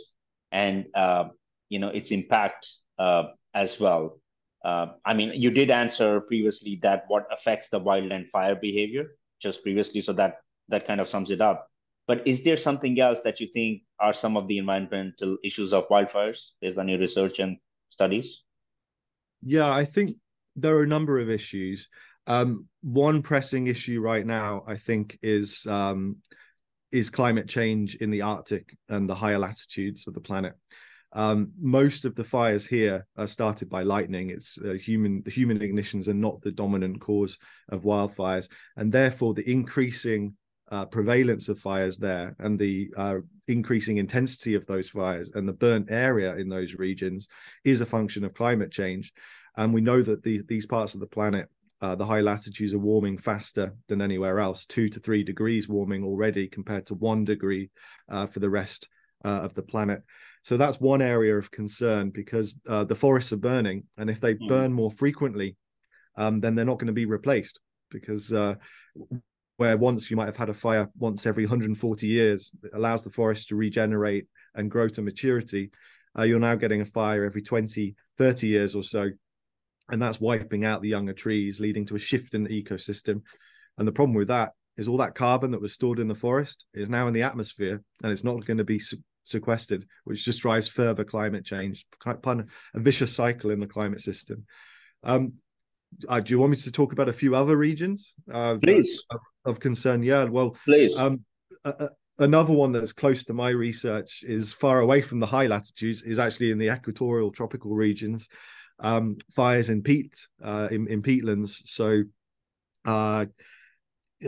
and 0.52 0.86
uh, 0.96 1.26
you 1.70 1.80
know 1.80 1.90
its 1.90 2.12
impact 2.12 2.68
uh, 2.98 3.24
as 3.54 3.80
well? 3.80 4.20
Uh, 4.64 4.88
I 5.06 5.14
mean, 5.14 5.32
you 5.34 5.52
did 5.52 5.72
answer 5.72 6.20
previously 6.22 6.80
that 6.82 7.06
what 7.08 7.26
affects 7.32 7.70
the 7.70 7.80
wildland 7.80 8.30
fire 8.30 8.56
behavior 8.56 9.16
just 9.42 9.64
previously, 9.64 10.02
so 10.02 10.14
that 10.14 10.38
that 10.68 10.86
kind 10.86 11.02
of 11.02 11.10
sums 11.10 11.32
it 11.32 11.42
up. 11.42 11.68
But 12.08 12.28
is 12.28 12.44
there 12.44 12.58
something 12.58 13.00
else 13.00 13.22
that 13.24 13.40
you 13.40 13.48
think 13.48 13.84
are 14.00 14.14
some 14.14 14.36
of 14.36 14.48
the 14.48 14.58
environmental 14.58 15.38
issues 15.44 15.74
of 15.74 15.88
wildfires 15.90 16.40
based 16.60 16.78
on 16.78 16.88
your 16.88 17.00
research 17.00 17.40
and 17.40 17.58
studies? 17.90 18.42
Yeah, 19.44 19.72
I 19.72 19.86
think 19.86 20.12
there 20.56 20.76
are 20.76 20.84
a 20.84 20.88
number 20.88 21.20
of 21.20 21.30
issues. 21.30 21.90
Um, 22.28 22.68
one 22.82 23.22
pressing 23.22 23.68
issue 23.68 24.02
right 24.02 24.26
now, 24.26 24.64
I 24.68 24.76
think, 24.76 25.18
is 25.22 25.66
um, 25.68 26.18
is 26.92 27.10
climate 27.10 27.48
change 27.48 27.96
in 27.96 28.10
the 28.10 28.22
Arctic 28.22 28.76
and 28.88 29.10
the 29.10 29.16
higher 29.16 29.40
latitudes 29.40 30.08
of 30.08 30.14
the 30.14 30.22
planet. 30.22 30.54
Um, 31.14 31.52
most 31.60 32.06
of 32.06 32.16
the 32.16 32.24
fires 32.24 32.68
here 32.68 33.08
are 33.18 33.28
started 33.28 33.70
by 33.70 33.82
lightning. 33.84 34.30
It's 34.30 34.60
uh, 34.64 34.74
human. 34.74 35.24
The 35.24 35.32
human 35.32 35.60
ignitions 35.60 36.08
are 36.08 36.14
not 36.14 36.42
the 36.42 36.52
dominant 36.52 37.02
cause 37.02 37.40
of 37.70 37.82
wildfires, 37.82 38.48
and 38.76 38.92
therefore 38.92 39.34
the 39.34 39.50
increasing 39.50 40.36
uh, 40.72 40.86
prevalence 40.86 41.50
of 41.50 41.60
fires 41.60 41.98
there 41.98 42.36
and 42.40 42.60
the 42.60 42.92
uh, 42.96 43.16
increasing 43.48 43.98
intensity 43.98 44.54
of 44.54 44.66
those 44.68 44.90
fires 44.90 45.32
and 45.34 45.48
the 45.48 45.54
burnt 45.54 45.88
area 45.90 46.36
in 46.36 46.48
those 46.48 46.76
regions 46.76 47.28
is 47.64 47.82
a 47.82 47.86
function 47.86 48.24
of 48.24 48.36
climate 48.36 48.72
change. 48.72 49.12
And 49.58 49.74
we 49.74 49.82
know 49.82 50.02
that 50.04 50.24
the, 50.24 50.44
these 50.48 50.68
parts 50.68 50.94
of 50.94 51.00
the 51.00 51.08
planet, 51.08 51.50
uh, 51.82 51.96
the 51.96 52.06
high 52.06 52.22
latitudes, 52.22 52.74
are 52.74 52.80
warming 52.80 53.18
faster 53.18 53.76
than 53.88 54.02
anywhere 54.02 54.40
else, 54.40 54.66
two 54.66 54.90
to 54.90 55.00
three 55.00 55.24
degrees 55.24 55.70
warming 55.70 56.04
already 56.04 56.48
compared 56.48 56.86
to 56.88 56.96
one 56.96 57.24
degree 57.24 57.70
uh, 58.10 58.26
for 58.26 58.40
the 58.40 58.50
rest 58.50 58.90
uh, 59.24 59.42
of 59.44 59.54
the 59.54 59.64
planet. 59.64 60.02
So 60.44 60.58
that's 60.58 60.80
one 60.80 61.02
area 61.02 61.38
of 61.38 61.52
concern 61.52 62.10
because 62.10 62.60
uh, 62.68 62.86
the 62.86 62.96
forests 62.96 63.34
are 63.34 63.38
burning, 63.38 63.84
and 63.98 64.10
if 64.10 64.20
they 64.20 64.36
mm. 64.36 64.48
burn 64.48 64.74
more 64.74 64.92
frequently, 64.92 65.58
um, 66.16 66.40
then 66.40 66.56
they're 66.56 66.66
not 66.66 66.80
going 66.80 66.88
to 66.88 66.94
be 66.94 67.06
replaced 67.06 67.60
because 67.90 68.34
uh, 68.34 68.56
where 69.58 69.78
once 69.78 70.10
you 70.10 70.18
might 70.18 70.28
have 70.28 70.38
had 70.38 70.50
a 70.50 70.54
fire 70.54 70.90
once 70.98 71.26
every 71.26 71.46
140 71.46 72.08
years, 72.08 72.52
it 72.64 72.72
allows 72.74 73.04
the 73.04 73.10
forest 73.10 73.50
to 73.50 73.56
regenerate 73.56 74.28
and 74.56 74.72
grow 74.72 74.88
to 74.88 75.02
maturity. 75.02 75.72
Uh, 76.18 76.24
you're 76.24 76.40
now 76.40 76.56
getting 76.56 76.82
a 76.82 76.86
fire 76.86 77.24
every 77.24 77.42
20, 77.42 77.96
30 78.18 78.48
years 78.48 78.76
or 78.76 78.84
so, 78.84 79.10
and 79.90 80.02
that's 80.02 80.22
wiping 80.22 80.66
out 80.66 80.82
the 80.82 80.90
younger 80.90 81.14
trees, 81.14 81.60
leading 81.60 81.86
to 81.88 81.96
a 81.96 82.00
shift 82.00 82.34
in 82.34 82.44
the 82.44 82.64
ecosystem. 82.64 83.22
And 83.78 83.88
the 83.88 83.92
problem 83.92 84.16
with 84.16 84.28
that 84.28 84.54
is 84.78 84.88
all 84.88 84.98
that 84.98 85.16
carbon 85.16 85.52
that 85.52 85.62
was 85.62 85.74
stored 85.74 86.00
in 86.00 86.08
the 86.08 86.16
forest 86.16 86.66
is 86.74 86.90
now 86.90 87.08
in 87.08 87.14
the 87.14 87.24
atmosphere, 87.24 87.82
and 88.04 88.12
it's 88.12 88.24
not 88.24 88.46
going 88.46 88.58
to 88.58 88.64
be 88.64 88.82
sequestered, 89.26 89.86
which 90.06 90.24
just 90.24 90.42
drives 90.42 90.68
further 90.68 91.04
climate 91.04 91.46
change, 91.46 91.86
kind 92.00 92.42
of 92.42 92.52
a 92.74 92.80
vicious 92.80 93.14
cycle 93.14 93.52
in 93.52 93.60
the 93.60 93.68
climate 93.68 94.02
system. 94.02 94.46
Um, 95.04 95.34
uh, 96.08 96.20
do 96.20 96.34
you 96.34 96.40
want 96.40 96.52
me 96.52 96.58
to 96.58 96.72
talk 96.72 96.94
about 96.94 97.10
a 97.10 97.14
few 97.14 97.36
other 97.36 97.58
regions? 97.58 98.14
Uh, 98.32 98.58
Please. 98.62 99.04
Of, 99.10 99.20
of, 99.46 99.60
concern? 99.60 100.04
Yeah. 100.04 100.26
Well, 100.26 100.56
please. 100.66 100.96
Um, 100.96 101.26
another 102.20 102.54
one 102.54 102.72
that's 102.72 102.94
close 102.94 103.24
to 103.26 103.34
my 103.34 103.50
research 103.50 104.24
is 104.28 104.54
far 104.54 104.82
away 104.82 105.02
from 105.02 105.20
the 105.20 105.26
high 105.26 105.48
latitudes 105.48 106.04
is 106.04 106.20
actually 106.20 106.52
in 106.52 106.60
the 106.60 106.72
equatorial 106.72 107.32
tropical 107.32 107.74
regions 107.74 108.30
um, 108.80 109.18
fires 109.36 109.70
in 109.70 109.82
peat 109.82 110.28
uh, 110.44 110.68
in, 110.72 110.88
in 110.88 111.02
peatlands. 111.02 111.62
So 111.66 112.04
uh, 112.86 113.26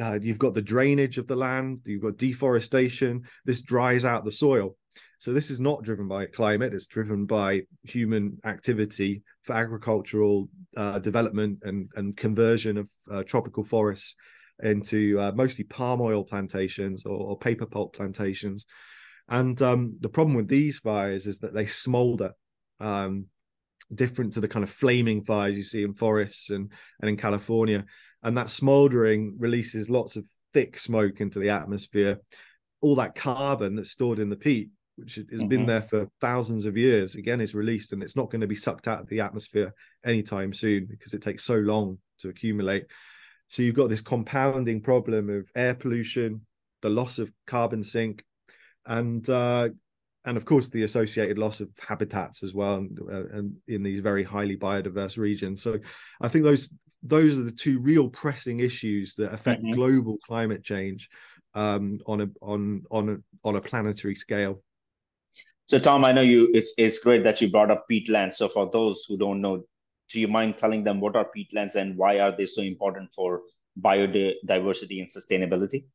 uh, 0.01 0.19
you've 0.21 0.39
got 0.39 0.53
the 0.53 0.61
drainage 0.61 1.17
of 1.17 1.27
the 1.27 1.35
land 1.35 1.81
you've 1.85 2.01
got 2.01 2.17
deforestation. 2.17 3.23
This 3.45 3.61
dries 3.61 4.05
out 4.05 4.25
the 4.25 4.31
soil. 4.31 4.75
So 5.19 5.33
this 5.33 5.51
is 5.51 5.59
not 5.59 5.83
driven 5.83 6.07
by 6.07 6.25
climate 6.25 6.73
it's 6.73 6.87
driven 6.87 7.25
by 7.25 7.61
human 7.83 8.39
activity 8.43 9.21
for 9.43 9.53
agricultural 9.53 10.49
uh, 10.75 10.99
development 10.99 11.59
and, 11.63 11.89
and 11.95 12.17
conversion 12.17 12.77
of 12.77 12.89
uh, 13.09 13.23
tropical 13.23 13.63
forests 13.63 14.15
into 14.63 15.19
uh, 15.19 15.31
mostly 15.33 15.63
palm 15.63 16.01
oil 16.01 16.23
plantations 16.23 17.05
or, 17.05 17.17
or 17.17 17.37
paper 17.37 17.65
pulp 17.65 17.95
plantations. 17.95 18.65
And 19.27 19.59
um, 19.61 19.97
the 19.99 20.09
problem 20.09 20.35
with 20.35 20.47
these 20.47 20.79
fires 20.79 21.25
is 21.27 21.39
that 21.39 21.53
they 21.53 21.65
smolder, 21.65 22.33
um, 22.79 23.25
different 23.93 24.33
to 24.33 24.41
the 24.41 24.47
kind 24.47 24.63
of 24.63 24.69
flaming 24.69 25.23
fires 25.23 25.55
you 25.55 25.63
see 25.63 25.83
in 25.83 25.93
forests 25.93 26.49
and, 26.49 26.71
and 27.01 27.09
in 27.09 27.17
California. 27.17 27.85
And 28.23 28.37
that 28.37 28.49
smoldering 28.49 29.35
releases 29.39 29.89
lots 29.89 30.15
of 30.15 30.25
thick 30.53 30.77
smoke 30.77 31.21
into 31.21 31.39
the 31.39 31.49
atmosphere. 31.49 32.19
All 32.81 32.95
that 32.95 33.15
carbon 33.15 33.75
that's 33.75 33.91
stored 33.91 34.19
in 34.19 34.29
the 34.29 34.35
peat, 34.35 34.69
which 34.95 35.15
has 35.15 35.25
mm-hmm. 35.25 35.47
been 35.47 35.65
there 35.65 35.81
for 35.81 36.07
thousands 36.19 36.65
of 36.65 36.77
years, 36.77 37.15
again 37.15 37.41
is 37.41 37.55
released 37.55 37.93
and 37.93 38.03
it's 38.03 38.15
not 38.15 38.29
going 38.29 38.41
to 38.41 38.47
be 38.47 38.55
sucked 38.55 38.87
out 38.87 39.01
of 39.01 39.09
the 39.09 39.19
atmosphere 39.19 39.73
anytime 40.05 40.53
soon 40.53 40.85
because 40.85 41.13
it 41.13 41.21
takes 41.21 41.43
so 41.43 41.55
long 41.55 41.97
to 42.19 42.29
accumulate. 42.29 42.85
So 43.47 43.63
you've 43.63 43.75
got 43.75 43.89
this 43.89 44.01
compounding 44.01 44.81
problem 44.81 45.29
of 45.29 45.49
air 45.55 45.75
pollution, 45.75 46.45
the 46.81 46.89
loss 46.89 47.19
of 47.19 47.31
carbon 47.47 47.83
sink, 47.83 48.23
and 48.85 49.27
uh, 49.29 49.69
and 50.25 50.37
of 50.37 50.45
course 50.45 50.69
the 50.69 50.83
associated 50.83 51.37
loss 51.37 51.59
of 51.59 51.69
habitats 51.79 52.43
as 52.43 52.53
well, 52.53 52.75
and, 52.75 52.99
uh, 53.11 53.27
and 53.37 53.55
in 53.67 53.83
these 53.83 53.99
very 53.99 54.23
highly 54.23 54.57
biodiverse 54.57 55.17
regions. 55.17 55.61
So 55.61 55.79
I 56.21 56.27
think 56.27 56.45
those 56.45 56.73
those 57.03 57.39
are 57.39 57.43
the 57.43 57.51
two 57.51 57.79
real 57.79 58.09
pressing 58.09 58.59
issues 58.59 59.15
that 59.15 59.33
affect 59.33 59.63
mm-hmm. 59.63 59.73
global 59.73 60.17
climate 60.19 60.63
change 60.63 61.09
um, 61.55 61.99
on 62.05 62.21
a 62.21 62.27
on 62.41 62.83
on 62.91 63.09
a, 63.09 63.17
on 63.47 63.55
a 63.55 63.61
planetary 63.61 64.15
scale. 64.15 64.61
So 65.65 65.79
Tom, 65.79 66.05
I 66.05 66.11
know 66.11 66.21
you. 66.21 66.49
It's 66.53 66.73
it's 66.77 66.99
great 66.99 67.23
that 67.23 67.41
you 67.41 67.49
brought 67.49 67.71
up 67.71 67.85
peatlands. 67.89 68.35
So 68.35 68.49
for 68.49 68.69
those 68.71 69.05
who 69.07 69.17
don't 69.17 69.41
know, 69.41 69.63
do 70.11 70.19
you 70.19 70.27
mind 70.27 70.57
telling 70.57 70.83
them 70.83 70.99
what 70.99 71.15
are 71.15 71.27
peatlands 71.35 71.75
and 71.75 71.97
why 71.97 72.19
are 72.19 72.35
they 72.35 72.45
so 72.45 72.61
important 72.61 73.09
for 73.15 73.41
biodiversity 73.79 74.99
and 74.99 75.09
sustainability? 75.09 75.85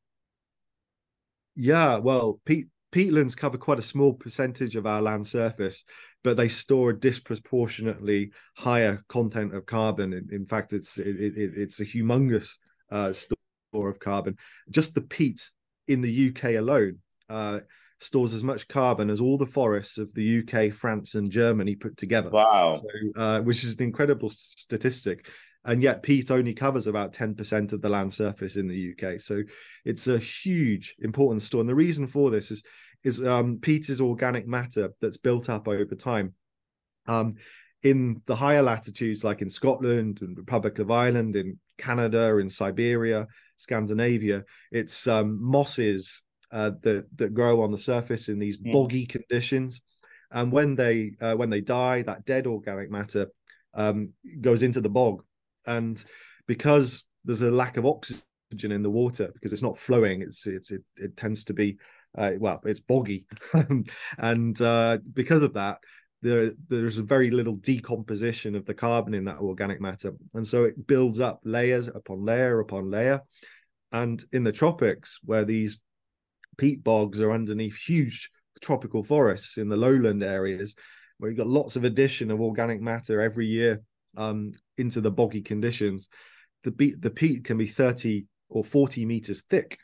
Yeah, 1.55 1.99
well, 1.99 2.41
peat 2.45 2.69
peatlands 2.97 3.37
cover 3.37 3.59
quite 3.59 3.79
a 3.79 3.83
small 3.83 4.15
percentage 4.15 4.75
of 4.75 4.87
our 4.87 5.03
land 5.03 5.27
surface, 5.27 5.85
but 6.25 6.39
they 6.39 6.49
store 6.49 6.91
a 6.91 6.99
disproportionately 6.99 8.31
higher 8.57 9.03
content 9.09 9.55
of 9.55 9.67
carbon. 9.67 10.15
In, 10.15 10.29
in 10.33 10.47
fact, 10.47 10.73
it's 10.73 10.99
it, 10.99 11.21
it, 11.21 11.35
it's 11.37 11.81
a 11.81 11.85
humongous 11.85 12.57
uh, 12.91 13.13
store 13.13 13.91
of 13.91 14.01
carbon. 14.01 14.39
Just 14.71 14.95
the 14.95 15.03
peat 15.03 15.51
in 15.87 16.01
the 16.01 16.31
UK 16.31 16.55
alone 16.55 16.99
uh, 17.29 17.61
stores 18.01 18.33
as 18.33 18.43
much 18.43 18.67
carbon 18.67 19.11
as 19.11 19.21
all 19.21 19.37
the 19.37 19.45
forests 19.45 19.99
of 19.99 20.13
the 20.15 20.41
UK, 20.41 20.73
France, 20.73 21.17
and 21.17 21.31
Germany 21.31 21.75
put 21.75 21.99
together. 21.99 22.31
Wow. 22.31 22.77
So, 22.77 23.21
uh, 23.21 23.41
which 23.43 23.63
is 23.63 23.77
an 23.77 23.83
incredible 23.83 24.31
statistic. 24.31 25.29
And 25.67 25.83
yet, 25.83 26.03
peat 26.03 26.31
only 26.31 26.55
covers 26.55 26.87
about 26.87 27.13
10% 27.13 27.73
of 27.73 27.83
the 27.83 27.89
land 27.89 28.15
surface 28.15 28.57
in 28.57 28.69
the 28.69 28.95
UK. 28.95 29.21
So, 29.21 29.43
it's 29.85 30.07
a 30.07 30.19
huge, 30.19 30.95
important 31.01 31.43
store. 31.43 31.61
And 31.61 31.69
the 31.69 31.75
reason 31.75 32.07
for 32.07 32.31
this 32.31 32.51
is, 32.51 32.63
is 33.05 33.23
um, 33.23 33.59
peat 33.61 33.89
is 33.89 34.01
organic 34.01 34.47
matter 34.47 34.91
that's 35.01 35.19
built 35.19 35.49
up 35.49 35.69
over 35.69 35.95
time. 35.95 36.35
Um, 37.07 37.37
in 37.83 38.23
the 38.27 38.37
higher 38.37 38.63
latitudes, 38.63 39.23
like 39.23 39.43
in 39.43 39.51
Scotland 39.51 40.21
and 40.23 40.37
Republic 40.37 40.79
of 40.79 40.91
Ireland, 40.91 41.37
in 41.37 41.59
Canada, 41.79 42.37
in 42.39 42.49
Siberia, 42.49 43.27
Scandinavia, 43.57 44.45
it's 44.73 45.07
um, 45.07 45.39
mosses 45.41 46.23
uh, 46.51 46.73
that 46.83 47.07
that 47.17 47.35
grow 47.35 47.63
on 47.63 47.71
the 47.71 47.79
surface 47.79 48.29
in 48.29 48.39
these 48.39 48.57
hmm. 48.57 48.73
boggy 48.73 49.07
conditions, 49.07 49.83
and 50.31 50.51
when 50.51 50.75
they 50.75 51.13
uh, 51.21 51.35
when 51.35 51.51
they 51.51 51.61
die, 51.61 52.03
that 52.03 52.25
dead 52.25 52.47
organic 52.47 52.91
matter 52.91 53.29
um, 53.75 54.13
goes 54.41 54.63
into 54.63 54.81
the 54.81 54.89
bog, 54.89 55.23
and 55.67 56.05
because 56.47 57.05
there's 57.25 57.43
a 57.43 57.51
lack 57.51 57.77
of 57.77 57.87
oxygen 57.87 58.23
in 58.73 58.83
the 58.83 58.91
water 58.91 59.31
because 59.35 59.53
it's 59.53 59.63
not 59.63 59.79
flowing, 59.79 60.23
it's 60.23 60.47
it's 60.47 60.71
it, 60.71 60.83
it 60.97 61.17
tends 61.17 61.45
to 61.45 61.53
be 61.53 61.77
uh, 62.17 62.33
well, 62.39 62.61
it's 62.65 62.81
boggy, 62.81 63.27
and 64.19 64.61
uh, 64.61 64.99
because 65.13 65.43
of 65.43 65.55
that, 65.55 65.79
there 66.23 66.53
there's 66.69 66.97
very 66.97 67.31
little 67.31 67.57
decomposition 67.57 68.55
of 68.55 68.65
the 68.65 68.75
carbon 68.75 69.15
in 69.15 69.25
that 69.25 69.39
organic 69.39 69.81
matter, 69.81 70.13
and 70.35 70.47
so 70.47 70.65
it 70.65 70.87
builds 70.87 71.21
up 71.21 71.41
layers 71.45 71.89
upon 71.89 72.25
layer 72.25 72.61
upon 72.61 72.91
layer. 72.91 73.23
And 73.93 74.23
in 74.33 74.43
the 74.43 74.53
tropics, 74.53 75.21
where 75.25 75.45
these 75.45 75.79
peat 76.59 76.83
bogs 76.83 77.21
are 77.21 77.31
underneath 77.31 77.77
huge 77.77 78.31
tropical 78.61 79.05
forests 79.05 79.59
in 79.59 79.69
the 79.69 79.77
lowland 79.77 80.23
areas 80.23 80.75
where 81.19 81.31
you've 81.31 81.39
got 81.39 81.47
lots 81.47 81.77
of 81.77 81.85
addition 81.85 82.31
of 82.31 82.41
organic 82.41 82.81
matter 82.81 83.21
every 83.21 83.47
year 83.47 83.83
um, 84.17 84.53
into 84.77 85.01
the 85.01 85.11
boggy 85.11 85.43
conditions. 85.43 86.09
The, 86.65 86.71
be- 86.71 86.95
the 86.99 87.11
peat 87.11 87.45
can 87.45 87.57
be 87.57 87.67
30 87.67 88.27
or 88.49 88.65
40 88.65 89.07
meters 89.07 89.43
thick. 89.43 89.79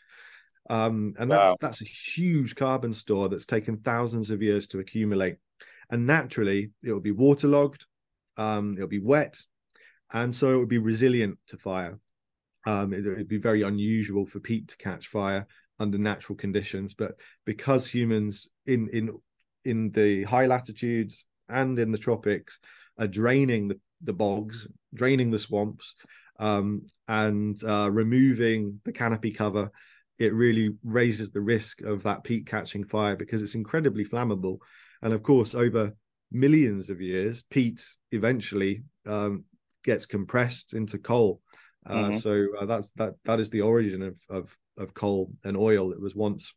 Um, 0.72 1.14
and 1.18 1.30
that's 1.30 1.54
that's 1.60 1.82
a 1.82 1.84
huge 1.84 2.54
carbon 2.54 2.94
store 2.94 3.28
that's 3.28 3.44
taken 3.44 3.76
thousands 3.76 4.30
of 4.30 4.40
years 4.40 4.66
to 4.68 4.78
accumulate. 4.78 5.36
And 5.90 6.06
naturally, 6.06 6.70
it 6.82 6.90
will 6.90 7.00
be 7.00 7.12
waterlogged, 7.12 7.84
um, 8.38 8.74
it'll 8.76 8.88
be 8.88 8.98
wet, 8.98 9.38
and 10.10 10.34
so 10.34 10.54
it 10.54 10.56
would 10.56 10.70
be 10.70 10.78
resilient 10.78 11.38
to 11.48 11.58
fire. 11.58 11.98
Um, 12.64 12.94
it 12.94 13.04
would 13.04 13.28
be 13.28 13.38
very 13.38 13.62
unusual 13.62 14.24
for 14.24 14.40
peat 14.40 14.68
to 14.68 14.76
catch 14.78 15.08
fire 15.08 15.46
under 15.78 15.98
natural 15.98 16.36
conditions 16.36 16.94
but 16.94 17.12
because 17.44 17.86
humans 17.86 18.48
in 18.66 18.88
in 18.92 19.10
in 19.64 19.90
the 19.90 20.22
high 20.22 20.46
latitudes 20.46 21.26
and 21.48 21.78
in 21.78 21.90
the 21.90 21.98
tropics 21.98 22.60
are 22.98 23.08
draining 23.08 23.66
the, 23.68 23.80
the 24.02 24.12
bogs 24.12 24.68
draining 24.94 25.30
the 25.30 25.38
swamps 25.38 25.96
um, 26.38 26.82
and 27.08 27.62
uh, 27.64 27.90
removing 27.90 28.80
the 28.84 28.92
canopy 28.92 29.32
cover 29.32 29.70
it 30.22 30.32
really 30.32 30.74
raises 30.82 31.30
the 31.30 31.40
risk 31.40 31.82
of 31.82 32.02
that 32.04 32.24
peat 32.24 32.46
catching 32.46 32.84
fire 32.84 33.16
because 33.16 33.42
it's 33.42 33.54
incredibly 33.54 34.04
flammable 34.04 34.58
and 35.02 35.12
of 35.12 35.22
course 35.22 35.54
over 35.54 35.92
millions 36.30 36.88
of 36.90 37.00
years 37.00 37.42
peat 37.50 37.84
eventually 38.12 38.82
um, 39.06 39.44
gets 39.84 40.06
compressed 40.06 40.74
into 40.74 40.98
coal 40.98 41.40
uh, 41.86 41.94
mm-hmm. 41.94 42.18
So 42.18 42.46
uh, 42.58 42.66
that's 42.66 42.90
that 42.92 43.14
that 43.24 43.40
is 43.40 43.50
the 43.50 43.62
origin 43.62 44.02
of 44.02 44.16
of 44.30 44.56
of 44.78 44.94
coal 44.94 45.32
and 45.44 45.56
oil. 45.56 45.92
It 45.92 46.00
was 46.00 46.14
once 46.14 46.54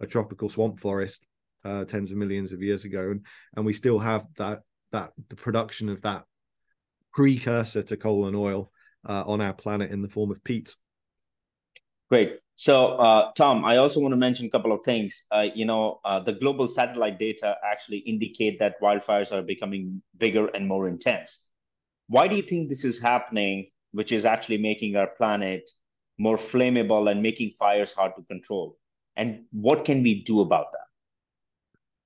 a 0.00 0.06
tropical 0.06 0.48
swamp 0.48 0.80
forest 0.80 1.24
uh, 1.64 1.84
tens 1.84 2.10
of 2.10 2.18
millions 2.18 2.52
of 2.52 2.62
years 2.62 2.84
ago, 2.84 3.10
and 3.10 3.24
and 3.56 3.64
we 3.64 3.72
still 3.72 3.98
have 3.98 4.26
that 4.36 4.60
that 4.92 5.12
the 5.28 5.36
production 5.36 5.88
of 5.88 6.02
that 6.02 6.24
precursor 7.12 7.82
to 7.84 7.96
coal 7.96 8.26
and 8.26 8.36
oil 8.36 8.72
uh, 9.08 9.22
on 9.26 9.40
our 9.40 9.52
planet 9.52 9.92
in 9.92 10.02
the 10.02 10.08
form 10.08 10.30
of 10.30 10.42
peat. 10.42 10.74
Great. 12.08 12.38
So, 12.56 12.96
uh, 12.98 13.32
Tom, 13.36 13.64
I 13.64 13.78
also 13.78 14.00
want 14.00 14.12
to 14.12 14.16
mention 14.16 14.46
a 14.46 14.50
couple 14.50 14.72
of 14.72 14.80
things. 14.84 15.24
Uh, 15.30 15.46
you 15.54 15.64
know, 15.64 16.00
uh, 16.04 16.20
the 16.20 16.32
global 16.32 16.68
satellite 16.68 17.18
data 17.18 17.56
actually 17.64 17.98
indicate 17.98 18.58
that 18.60 18.80
wildfires 18.80 19.32
are 19.32 19.42
becoming 19.42 20.02
bigger 20.18 20.46
and 20.48 20.66
more 20.68 20.86
intense. 20.88 21.40
Why 22.06 22.28
do 22.28 22.36
you 22.36 22.42
think 22.42 22.68
this 22.68 22.84
is 22.84 23.00
happening? 23.00 23.66
which 23.94 24.10
is 24.10 24.24
actually 24.24 24.58
making 24.58 24.96
our 24.96 25.06
planet 25.06 25.70
more 26.18 26.36
flammable 26.36 27.08
and 27.10 27.22
making 27.22 27.52
fires 27.56 27.92
hard 27.92 28.12
to 28.16 28.22
control. 28.24 28.76
And 29.16 29.44
what 29.52 29.84
can 29.84 30.02
we 30.02 30.24
do 30.24 30.40
about 30.40 30.72
that? 30.72 30.88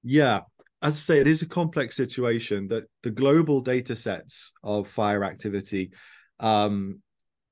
Yeah, 0.03 0.41
as 0.83 0.95
I 0.95 0.99
say, 0.99 1.21
it 1.21 1.27
is 1.27 1.41
a 1.41 1.49
complex 1.49 1.97
situation 1.97 2.69
that 2.69 2.85
the 3.03 3.11
global 3.11 3.63
data 3.63 3.97
sets 3.97 4.53
of 4.63 4.87
fire 4.87 5.25
activity 5.25 5.93
um, 6.41 7.01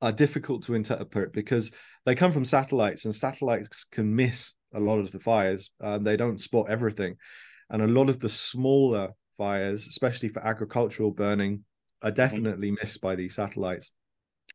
are 0.02 0.12
difficult 0.12 0.64
to 0.64 0.74
interpret 0.74 1.32
because 1.32 1.72
they 2.06 2.14
come 2.14 2.32
from 2.32 2.46
satellites 2.46 3.04
and 3.04 3.14
satellites 3.14 3.84
can 3.90 4.14
miss 4.14 4.54
a 4.72 4.80
lot 4.80 4.98
of 4.98 5.12
the 5.12 5.20
fires. 5.20 5.70
Um, 5.82 6.02
they 6.02 6.16
don't 6.16 6.40
spot 6.40 6.70
everything. 6.70 7.16
And 7.68 7.82
a 7.82 7.86
lot 7.86 8.08
of 8.08 8.20
the 8.20 8.28
smaller 8.28 9.10
fires, 9.36 9.86
especially 9.86 10.30
for 10.30 10.44
agricultural 10.46 11.10
burning, 11.10 11.64
are 12.02 12.10
mm-hmm. 12.10 12.16
definitely 12.16 12.70
missed 12.70 13.02
by 13.02 13.16
these 13.16 13.34
satellites 13.34 13.92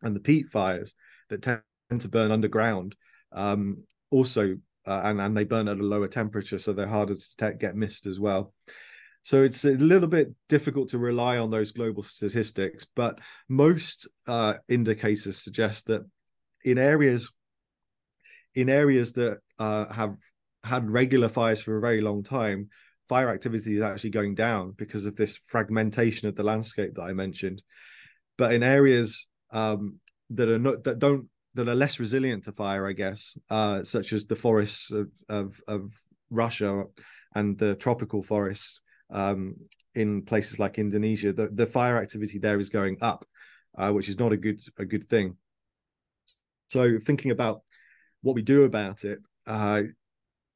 and 0.02 0.16
the 0.16 0.20
peat 0.20 0.50
fires 0.50 0.96
that 1.30 1.44
tend 1.44 1.62
to 2.00 2.10
burn 2.10 2.32
underground 2.32 2.96
um, 3.32 3.84
also 4.10 4.58
uh, 4.88 5.02
and 5.04 5.22
and 5.22 5.38
they 5.38 5.44
burn 5.44 5.68
at 5.68 5.78
a 5.78 5.84
lower 5.84 6.08
temperature, 6.08 6.58
so 6.58 6.74
they're 6.74 6.88
harder 6.88 7.16
to 7.16 7.30
detect, 7.38 7.60
get 7.60 7.76
missed 7.76 8.08
as 8.08 8.20
well. 8.20 8.54
So 9.24 9.44
it's 9.44 9.64
a 9.64 9.72
little 9.74 10.08
bit 10.08 10.30
difficult 10.50 10.90
to 10.90 10.98
rely 10.98 11.38
on 11.38 11.52
those 11.52 11.72
global 11.72 12.02
statistics, 12.02 12.88
but 12.96 13.20
most 13.48 14.08
uh, 14.28 14.56
indicators 14.68 15.38
suggest 15.38 15.86
that 15.88 16.02
in 16.66 16.80
areas 16.80 17.32
in 18.56 18.70
areas 18.70 19.14
that 19.14 19.40
uh, 19.60 19.92
have 19.92 20.16
had 20.64 20.90
regular 20.90 21.30
fires 21.30 21.62
for 21.62 21.78
a 21.78 21.82
very 21.82 22.02
long 22.02 22.24
time, 22.24 22.70
fire 23.08 23.30
activity 23.30 23.78
is 23.78 23.84
actually 23.84 24.10
going 24.10 24.36
down 24.36 24.74
because 24.78 25.06
of 25.06 25.16
this 25.16 25.40
fragmentation 25.46 26.28
of 26.28 26.36
the 26.36 26.44
landscape 26.44 26.94
that 26.96 27.04
I 27.04 27.14
mentioned. 27.14 27.62
But 28.38 28.54
in 28.54 28.64
areas 28.64 29.28
um, 29.52 30.00
that 30.32 30.50
are 30.50 30.60
not 30.60 30.84
that 30.84 31.00
don't 31.00 31.28
that 31.54 31.68
are 31.68 31.76
less 31.76 32.00
resilient 32.00 32.46
to 32.46 32.52
fire, 32.52 32.88
I 32.88 32.94
guess, 32.94 33.38
uh, 33.50 33.84
such 33.84 34.14
as 34.14 34.26
the 34.26 34.38
forests 34.38 34.92
of, 34.92 35.10
of, 35.28 35.60
of 35.68 35.92
Russia 36.30 36.86
and 37.36 37.58
the 37.58 37.76
tropical 37.76 38.24
forests 38.24 38.80
um, 39.10 39.56
in 39.94 40.22
places 40.22 40.60
like 40.60 40.80
Indonesia, 40.80 41.34
the, 41.34 41.50
the 41.52 41.66
fire 41.66 41.98
activity 41.98 42.40
there 42.40 42.60
is 42.60 42.70
going 42.70 42.98
up, 43.02 43.26
uh, 43.78 43.92
which 43.92 44.08
is 44.08 44.18
not 44.18 44.32
a 44.32 44.38
good 44.38 44.62
a 44.78 44.86
good 44.86 45.10
thing. 45.10 45.36
So 46.68 46.98
thinking 47.00 47.32
about 47.32 47.64
what 48.22 48.36
we 48.36 48.42
do 48.42 48.64
about 48.64 49.04
it, 49.04 49.20
uh, 49.48 49.84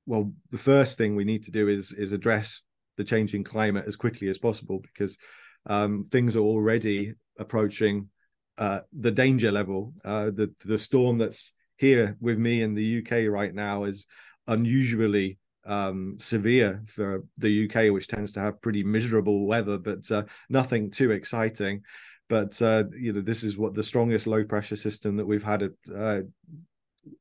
well, 0.06 0.32
the 0.52 0.58
first 0.58 0.98
thing 0.98 1.16
we 1.16 1.26
need 1.26 1.44
to 1.46 1.52
do 1.52 1.68
is 1.68 1.92
is 1.92 2.12
address 2.12 2.62
the 2.98 3.04
changing 3.04 3.44
climate 3.44 3.86
as 3.88 3.96
quickly 3.96 4.30
as 4.30 4.38
possible 4.38 4.80
because 4.82 5.18
um, 5.66 6.04
things 6.06 6.36
are 6.36 6.42
already 6.42 7.14
approaching 7.38 8.10
uh, 8.58 8.82
the 8.98 9.12
danger 9.12 9.52
level. 9.52 9.94
Uh, 10.04 10.26
the 10.26 10.54
the 10.66 10.78
storm 10.78 11.18
that's 11.18 11.54
here 11.78 12.16
with 12.22 12.38
me 12.38 12.62
in 12.62 12.74
the 12.74 13.00
UK 13.00 13.30
right 13.30 13.54
now 13.54 13.84
is 13.84 14.06
unusually 14.48 15.38
um, 15.66 16.16
severe 16.20 16.84
for 16.86 17.24
the 17.38 17.66
UK, 17.66 17.92
which 17.92 18.08
tends 18.08 18.32
to 18.34 18.40
have 18.40 18.62
pretty 18.62 18.84
miserable 18.84 19.46
weather, 19.46 19.78
but 19.78 20.10
uh, 20.12 20.24
nothing 20.50 20.92
too 20.92 21.12
exciting. 21.12 21.82
But 22.30 22.60
uh, 22.62 22.86
you 22.92 23.14
know, 23.14 23.22
this 23.22 23.44
is 23.44 23.58
what 23.58 23.74
the 23.74 23.84
strongest 23.84 24.28
low 24.28 24.44
pressure 24.44 24.76
system 24.76 25.18
that 25.18 25.26
we've 25.26 25.44
had 25.44 25.70
uh, 25.94 26.22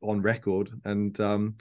on 0.02 0.22
record, 0.22 0.70
and 0.84 1.18
um, 1.20 1.56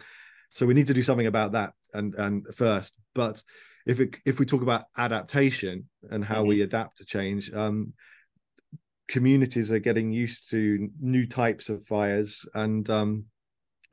so 0.49 0.65
we 0.65 0.73
need 0.73 0.87
to 0.87 0.93
do 0.93 1.03
something 1.03 1.27
about 1.27 1.53
that. 1.53 1.73
And 1.93 2.15
and 2.15 2.47
first, 2.55 2.97
but 3.13 3.43
if 3.85 3.99
it, 3.99 4.17
if 4.25 4.39
we 4.39 4.45
talk 4.45 4.61
about 4.61 4.85
adaptation 4.97 5.89
and 6.09 6.23
how 6.23 6.39
mm-hmm. 6.39 6.49
we 6.49 6.61
adapt 6.61 6.97
to 6.97 7.05
change, 7.05 7.53
um, 7.53 7.93
communities 9.07 9.71
are 9.71 9.79
getting 9.79 10.11
used 10.11 10.49
to 10.51 10.89
new 10.99 11.27
types 11.27 11.69
of 11.69 11.85
fires, 11.85 12.47
and 12.53 12.89
um, 12.89 13.25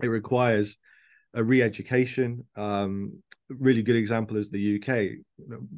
it 0.03 0.09
requires 0.09 0.79
a 1.35 1.45
re-education. 1.45 2.45
Um, 2.57 3.23
really 3.49 3.83
good 3.83 3.97
example 3.97 4.37
is 4.37 4.51
the 4.51 4.81
UK. 4.81 5.25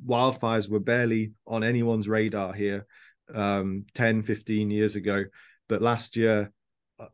Wildfires 0.07 0.69
were 0.69 0.81
barely 0.81 1.33
on 1.47 1.65
anyone's 1.65 2.09
radar 2.09 2.53
here 2.53 2.87
um, 3.35 3.87
10, 3.95 4.23
15 4.23 4.71
years 4.71 4.97
ago. 4.97 5.25
But 5.69 5.83
last 5.83 6.17
year, 6.17 6.53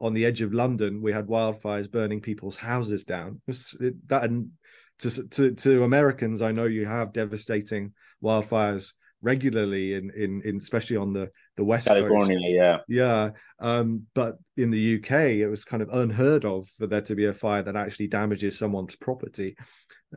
on 0.00 0.14
the 0.14 0.24
edge 0.24 0.42
of 0.42 0.52
London, 0.52 1.02
we 1.02 1.12
had 1.12 1.26
wildfires 1.26 1.90
burning 1.90 2.20
people's 2.20 2.56
houses 2.56 3.04
down. 3.04 3.40
It, 3.80 4.08
that 4.08 4.24
and 4.24 4.50
to, 5.00 5.28
to 5.28 5.54
to 5.54 5.84
Americans, 5.84 6.42
I 6.42 6.52
know 6.52 6.64
you 6.64 6.86
have 6.86 7.12
devastating 7.12 7.92
wildfires 8.22 8.92
regularly 9.20 9.94
in 9.94 10.10
in, 10.10 10.42
in 10.44 10.56
especially 10.56 10.96
on 10.96 11.12
the 11.12 11.30
the 11.56 11.64
west 11.64 11.88
California, 11.88 12.38
coast. 12.38 12.48
yeah, 12.48 12.78
yeah. 12.88 13.30
Um, 13.60 14.06
but 14.14 14.38
in 14.56 14.70
the 14.70 14.96
UK, 14.96 15.10
it 15.40 15.48
was 15.48 15.64
kind 15.64 15.82
of 15.82 15.88
unheard 15.90 16.44
of 16.44 16.68
for 16.68 16.86
there 16.86 17.02
to 17.02 17.14
be 17.14 17.26
a 17.26 17.34
fire 17.34 17.62
that 17.62 17.76
actually 17.76 18.08
damages 18.08 18.58
someone's 18.58 18.96
property. 18.96 19.56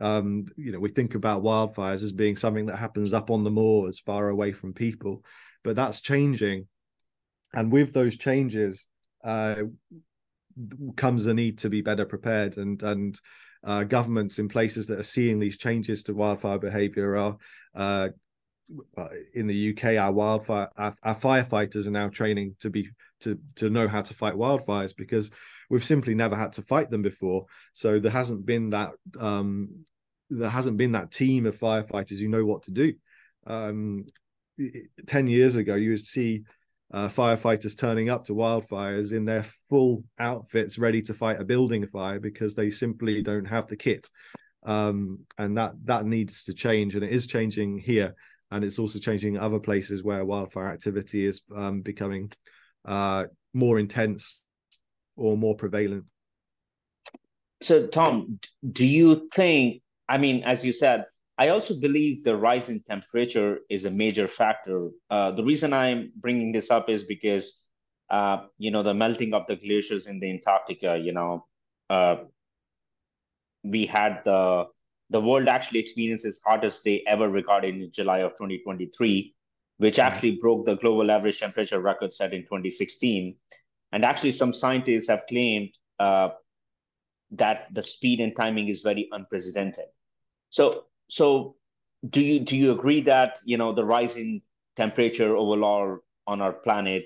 Um, 0.00 0.46
you 0.56 0.72
know, 0.72 0.80
we 0.80 0.88
think 0.88 1.14
about 1.14 1.42
wildfires 1.42 2.02
as 2.02 2.12
being 2.12 2.36
something 2.36 2.66
that 2.66 2.76
happens 2.76 3.12
up 3.12 3.30
on 3.30 3.44
the 3.44 3.50
moors, 3.50 4.00
far 4.00 4.28
away 4.28 4.52
from 4.52 4.72
people, 4.72 5.24
but 5.62 5.76
that's 5.76 6.00
changing. 6.00 6.66
And 7.54 7.70
with 7.70 7.92
those 7.92 8.16
changes, 8.16 8.86
uh, 9.24 9.56
comes 10.96 11.24
the 11.24 11.34
need 11.34 11.58
to 11.58 11.70
be 11.70 11.80
better 11.80 12.04
prepared 12.04 12.56
and 12.56 12.82
and 12.82 13.20
uh, 13.64 13.84
governments 13.84 14.38
in 14.38 14.48
places 14.48 14.88
that 14.88 14.98
are 14.98 15.04
seeing 15.04 15.38
these 15.38 15.56
changes 15.56 16.02
to 16.02 16.14
wildfire 16.14 16.58
behavior 16.58 17.16
are 17.16 17.36
uh, 17.74 18.08
uh 18.96 19.08
in 19.34 19.46
the 19.46 19.70
UK 19.70 19.96
our 19.96 20.12
wildfire 20.12 20.68
our, 20.76 20.94
our, 21.02 21.14
firefighters 21.16 21.86
are 21.86 21.90
now 21.90 22.08
training 22.08 22.54
to 22.58 22.70
be 22.70 22.88
to 23.20 23.38
to 23.54 23.70
know 23.70 23.86
how 23.86 24.02
to 24.02 24.14
fight 24.14 24.34
wildfires 24.34 24.94
because 24.96 25.30
we've 25.72 25.84
simply 25.84 26.14
never 26.14 26.36
had 26.36 26.52
to 26.52 26.62
fight 26.62 26.90
them 26.90 27.00
before. 27.00 27.46
So 27.72 27.98
there 27.98 28.12
hasn't 28.12 28.44
been 28.44 28.70
that 28.70 28.90
um, 29.18 29.86
there 30.28 30.50
hasn't 30.50 30.76
been 30.76 30.92
that 30.92 31.10
team 31.10 31.46
of 31.46 31.58
firefighters 31.58 32.20
who 32.20 32.28
know 32.28 32.44
what 32.44 32.64
to 32.64 32.70
do. 32.70 32.92
Um, 33.46 34.04
10 35.06 35.26
years 35.28 35.56
ago 35.56 35.74
you 35.74 35.90
would 35.90 36.00
see 36.00 36.42
uh, 36.92 37.08
firefighters 37.08 37.76
turning 37.76 38.10
up 38.10 38.24
to 38.26 38.34
wildfires 38.34 39.12
in 39.12 39.24
their 39.24 39.44
full 39.70 40.04
outfits, 40.18 40.78
ready 40.78 41.00
to 41.02 41.14
fight 41.14 41.40
a 41.40 41.44
building 41.44 41.86
fire 41.86 42.20
because 42.20 42.54
they 42.54 42.70
simply 42.70 43.22
don't 43.22 43.46
have 43.46 43.66
the 43.66 43.76
kit. 43.76 44.08
Um, 44.64 45.20
and 45.38 45.56
that 45.56 45.72
that 45.84 46.04
needs 46.04 46.44
to 46.44 46.54
change, 46.54 46.94
and 46.94 47.02
it 47.02 47.10
is 47.10 47.26
changing 47.26 47.78
here, 47.78 48.14
and 48.50 48.62
it's 48.62 48.78
also 48.78 48.98
changing 48.98 49.38
other 49.38 49.58
places 49.58 50.04
where 50.04 50.24
wildfire 50.24 50.68
activity 50.68 51.26
is 51.26 51.40
um, 51.56 51.80
becoming 51.80 52.30
uh, 52.84 53.24
more 53.54 53.78
intense 53.78 54.42
or 55.16 55.36
more 55.36 55.56
prevalent. 55.56 56.04
So, 57.62 57.86
Tom, 57.86 58.38
do 58.70 58.84
you 58.84 59.28
think? 59.34 59.82
I 60.08 60.18
mean, 60.18 60.44
as 60.44 60.64
you 60.64 60.72
said, 60.72 61.06
I 61.38 61.48
also 61.48 61.74
believe 61.74 62.24
the 62.24 62.36
rise 62.36 62.68
in 62.68 62.82
temperature 62.82 63.60
is 63.70 63.84
a 63.84 63.90
major 63.90 64.28
factor. 64.28 64.90
Uh, 65.10 65.30
the 65.32 65.42
reason 65.42 65.72
I'm 65.72 66.12
bringing 66.16 66.52
this 66.52 66.70
up 66.70 66.90
is 66.90 67.04
because, 67.04 67.56
uh, 68.10 68.44
you 68.58 68.70
know, 68.70 68.82
the 68.82 68.94
melting 68.94 69.32
of 69.32 69.46
the 69.46 69.56
glaciers 69.56 70.06
in 70.06 70.20
the 70.20 70.30
Antarctica, 70.30 70.98
you 70.98 71.12
know, 71.12 71.46
uh, 71.88 72.16
we 73.64 73.86
had 73.86 74.22
the 74.24 74.66
the 75.10 75.20
world 75.20 75.46
actually 75.46 75.78
experienced 75.78 76.24
its 76.24 76.40
hottest 76.44 76.84
day 76.84 77.04
ever 77.06 77.28
recorded 77.28 77.74
in 77.74 77.92
July 77.92 78.20
of 78.20 78.32
2023, 78.32 79.34
which 79.76 79.96
mm-hmm. 79.96 80.06
actually 80.06 80.38
broke 80.40 80.64
the 80.64 80.76
global 80.76 81.10
average 81.10 81.38
temperature 81.38 81.80
record 81.80 82.12
set 82.12 82.32
in 82.32 82.42
2016. 82.42 83.36
And 83.92 84.04
actually, 84.06 84.32
some 84.32 84.54
scientists 84.54 85.08
have 85.08 85.24
claimed 85.28 85.68
uh, 85.98 86.30
that 87.32 87.66
the 87.72 87.82
speed 87.82 88.20
and 88.20 88.34
timing 88.34 88.68
is 88.68 88.80
very 88.80 89.08
unprecedented. 89.12 89.84
So 90.48 90.84
so 91.12 91.56
do 92.08 92.22
you 92.22 92.40
do 92.40 92.56
you 92.56 92.72
agree 92.72 93.02
that 93.02 93.38
you 93.44 93.58
know 93.58 93.74
the 93.74 93.84
rising 93.84 94.40
temperature 94.76 95.36
overall 95.36 95.98
on 96.26 96.40
our 96.40 96.54
planet 96.54 97.04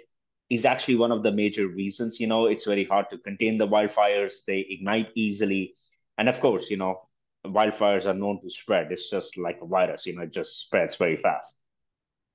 is 0.48 0.64
actually 0.64 0.94
one 0.94 1.10
of 1.10 1.24
the 1.24 1.32
major 1.32 1.66
reasons? 1.66 2.20
You 2.20 2.28
know 2.28 2.46
it's 2.46 2.66
very 2.66 2.84
hard 2.84 3.06
to 3.10 3.18
contain 3.18 3.58
the 3.58 3.66
wildfires. 3.66 4.34
They 4.46 4.64
ignite 4.70 5.10
easily. 5.16 5.74
And 6.18 6.28
of 6.28 6.38
course 6.38 6.70
you 6.70 6.76
know 6.76 7.08
wildfires 7.44 8.06
are 8.06 8.14
known 8.14 8.40
to 8.42 8.48
spread. 8.48 8.92
It's 8.92 9.10
just 9.10 9.36
like 9.36 9.58
a 9.60 9.66
virus 9.66 10.06
you 10.06 10.14
know 10.14 10.22
it 10.22 10.32
just 10.32 10.60
spreads 10.60 10.94
very 10.94 11.16
fast. 11.16 11.56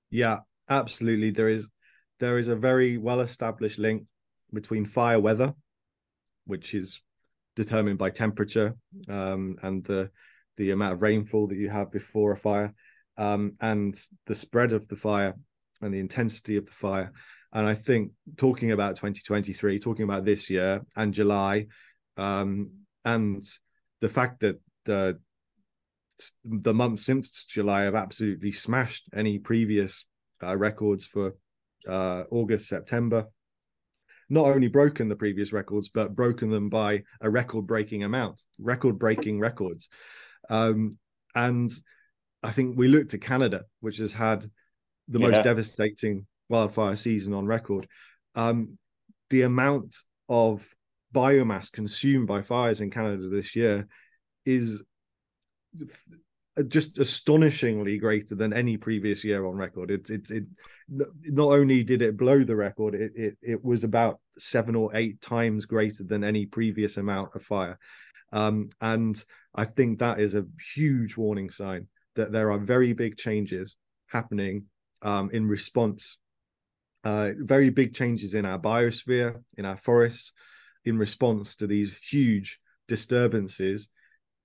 Yeah 0.10 0.40
absolutely. 0.70 1.32
There 1.32 1.48
is 1.48 1.70
there 2.20 2.38
is 2.38 2.50
a 2.50 2.56
very 2.56 2.98
well 2.98 3.22
established 3.22 3.80
link 3.80 4.04
between 4.52 4.86
fire 4.86 5.22
weather 5.22 5.54
which 6.44 6.74
is 6.74 7.02
determined 7.56 7.98
by 7.98 8.10
temperature 8.10 8.76
um, 9.08 9.56
and 9.64 9.86
the 9.86 10.12
the 10.58 10.72
amount 10.72 10.94
of 10.94 11.02
rainfall 11.02 11.48
that 11.48 11.58
you 11.58 11.70
have 11.70 11.92
before 11.92 12.32
a 12.32 12.38
fire, 12.38 12.74
um, 13.18 13.54
and 13.62 13.96
the 14.28 14.36
spread 14.36 14.74
of 14.74 14.88
the 14.88 14.96
fire 14.96 15.36
and 15.82 15.94
the 15.94 16.00
intensity 16.00 16.58
of 16.58 16.66
the 16.66 16.72
fire. 16.72 17.12
And 17.54 17.68
I 17.68 17.76
think 17.76 18.12
talking 18.38 18.72
about 18.72 18.96
2023, 18.96 19.80
talking 19.80 20.04
about 20.04 20.26
this 20.26 20.50
year 20.50 20.86
and 20.96 21.14
July, 21.14 21.68
um, 22.18 22.72
and 23.04 23.42
the 24.00 24.10
fact 24.10 24.42
that 24.42 24.60
the 24.86 25.20
the 26.46 26.74
months 26.74 27.06
since 27.06 27.46
July 27.46 27.82
have 27.82 27.96
absolutely 27.96 28.52
smashed 28.52 29.06
any 29.16 29.40
previous 29.40 30.06
uh, 30.44 30.56
records 30.56 31.06
for 31.06 31.36
uh, 31.88 32.24
August, 32.30 32.68
September. 32.68 33.28
Not 34.30 34.46
only 34.46 34.68
broken 34.68 35.10
the 35.10 35.16
previous 35.16 35.52
records, 35.52 35.90
but 35.90 36.16
broken 36.16 36.50
them 36.50 36.70
by 36.70 37.04
a 37.20 37.30
record 37.30 37.68
breaking 37.68 38.04
amount, 38.04 38.42
record 38.60 38.98
breaking 38.98 39.40
records. 39.40 39.90
Um, 40.50 40.98
and 41.36 41.72
I 42.44 42.52
think 42.52 42.78
we 42.78 42.88
looked 42.88 43.14
at 43.14 43.22
Canada, 43.22 43.64
which 43.80 43.98
has 43.98 44.14
had 44.14 44.46
the 45.08 45.20
yeah. 45.20 45.28
most 45.28 45.44
devastating 45.44 46.26
wildfire 46.50 46.96
season 46.96 47.34
on 47.34 47.46
record. 47.46 47.88
Um, 48.36 48.78
the 49.30 49.44
amount 49.44 49.96
of 50.30 50.68
biomass 51.14 51.72
consumed 51.72 52.28
by 52.28 52.42
fires 52.42 52.82
in 52.82 52.90
Canada 52.90 53.30
this 53.30 53.56
year 53.56 53.88
is 54.46 54.84
just 56.68 57.00
astonishingly 57.00 57.98
greater 57.98 58.36
than 58.36 58.54
any 58.54 58.78
previous 58.78 59.24
year 59.24 59.46
on 59.46 59.56
record. 59.56 59.92
It, 59.92 60.10
it, 60.10 60.30
it 60.32 60.44
not 60.90 61.48
only 61.48 61.84
did 61.84 62.02
it 62.02 62.18
blow 62.18 62.44
the 62.44 62.56
record, 62.56 62.96
it, 62.96 63.12
it, 63.16 63.38
it 63.42 63.64
was 63.64 63.84
about 63.84 64.20
seven 64.38 64.76
or 64.76 64.96
eight 64.96 65.22
times 65.22 65.66
greater 65.66 66.04
than 66.04 66.24
any 66.24 66.46
previous 66.46 66.98
amount 66.98 67.36
of 67.36 67.44
fire. 67.44 67.80
Um, 68.32 68.70
and 68.80 69.22
I 69.54 69.66
think 69.66 70.00
that 70.00 70.20
is 70.20 70.36
a 70.36 70.46
huge 70.76 71.18
warning 71.18 71.50
sign 71.50 71.88
that 72.16 72.32
there 72.32 72.52
are 72.52 72.60
very 72.60 72.94
big 72.94 73.18
changes 73.18 73.78
happening 74.08 74.66
um, 75.02 75.30
in 75.32 75.48
response, 75.48 76.18
uh, 77.04 77.32
very 77.38 77.70
big 77.70 77.94
changes 77.94 78.34
in 78.34 78.46
our 78.46 78.60
biosphere, 78.60 79.42
in 79.58 79.66
our 79.66 79.78
forests, 79.78 80.34
in 80.86 80.98
response 80.98 81.56
to 81.58 81.68
these 81.68 81.98
huge 81.98 82.60
disturbances 82.88 83.90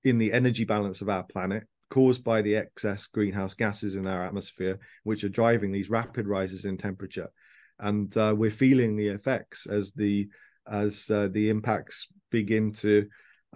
in 0.05 0.19
the 0.19 0.33
energy 0.33 0.65
balance 0.65 1.01
of 1.01 1.09
our 1.09 1.25
planet 1.25 1.65
caused 1.91 2.25
by 2.25 2.43
the 2.43 2.57
excess 2.57 3.07
greenhouse 3.07 3.55
gases 3.55 3.97
in 3.97 4.07
our 4.07 4.25
atmosphere, 4.25 4.79
which 5.05 5.25
are 5.25 5.29
driving 5.29 5.73
these 5.73 5.91
rapid 5.91 6.27
rises 6.27 6.65
in 6.65 6.77
temperature. 6.77 7.31
And 7.79 8.15
uh, 8.17 8.35
we're 8.37 8.51
feeling 8.51 8.97
the 8.97 9.09
effects 9.09 9.67
as 9.67 9.93
the 9.93 10.29
as 10.69 11.09
uh, 11.11 11.29
the 11.31 11.49
impacts 11.49 12.09
begin 12.31 12.73
to 12.73 13.07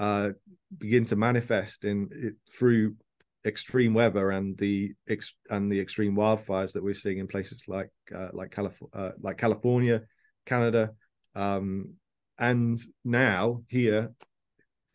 uh, 0.00 0.30
begin 0.78 1.04
to 1.04 1.14
manifest 1.14 1.84
in 1.84 2.08
it, 2.10 2.34
through 2.50 2.96
extreme 3.44 3.92
weather 3.92 4.30
and 4.30 4.56
the 4.56 4.92
ex- 5.08 5.36
and 5.50 5.70
the 5.70 5.78
extreme 5.78 6.16
wildfires 6.16 6.72
that 6.72 6.82
we're 6.82 6.94
seeing 6.94 7.18
in 7.18 7.26
places 7.26 7.62
like 7.68 7.90
uh, 8.16 8.28
like 8.32 8.50
California, 8.50 8.94
uh, 8.94 9.12
like 9.20 9.36
California, 9.36 10.00
Canada, 10.46 10.90
um, 11.34 11.92
and 12.38 12.80
now 13.04 13.62
here 13.68 14.12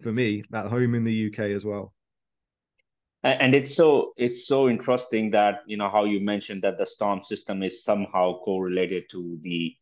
for 0.01 0.11
me 0.11 0.43
at 0.51 0.65
home 0.65 0.95
in 0.95 1.03
the 1.03 1.27
UK 1.27 1.39
as 1.55 1.63
well. 1.63 1.93
And 3.23 3.55
it's 3.55 3.75
so 3.75 4.13
it's 4.17 4.47
so 4.47 4.69
interesting 4.69 5.29
that 5.31 5.61
you 5.67 5.77
know 5.77 5.89
how 5.89 6.05
you 6.05 6.19
mentioned 6.19 6.63
that 6.63 6.79
the 6.79 6.85
storm 6.85 7.23
system 7.23 7.61
is 7.61 7.83
somehow 7.83 8.39
correlated 8.39 9.03
to 9.11 9.37
the 9.41 9.75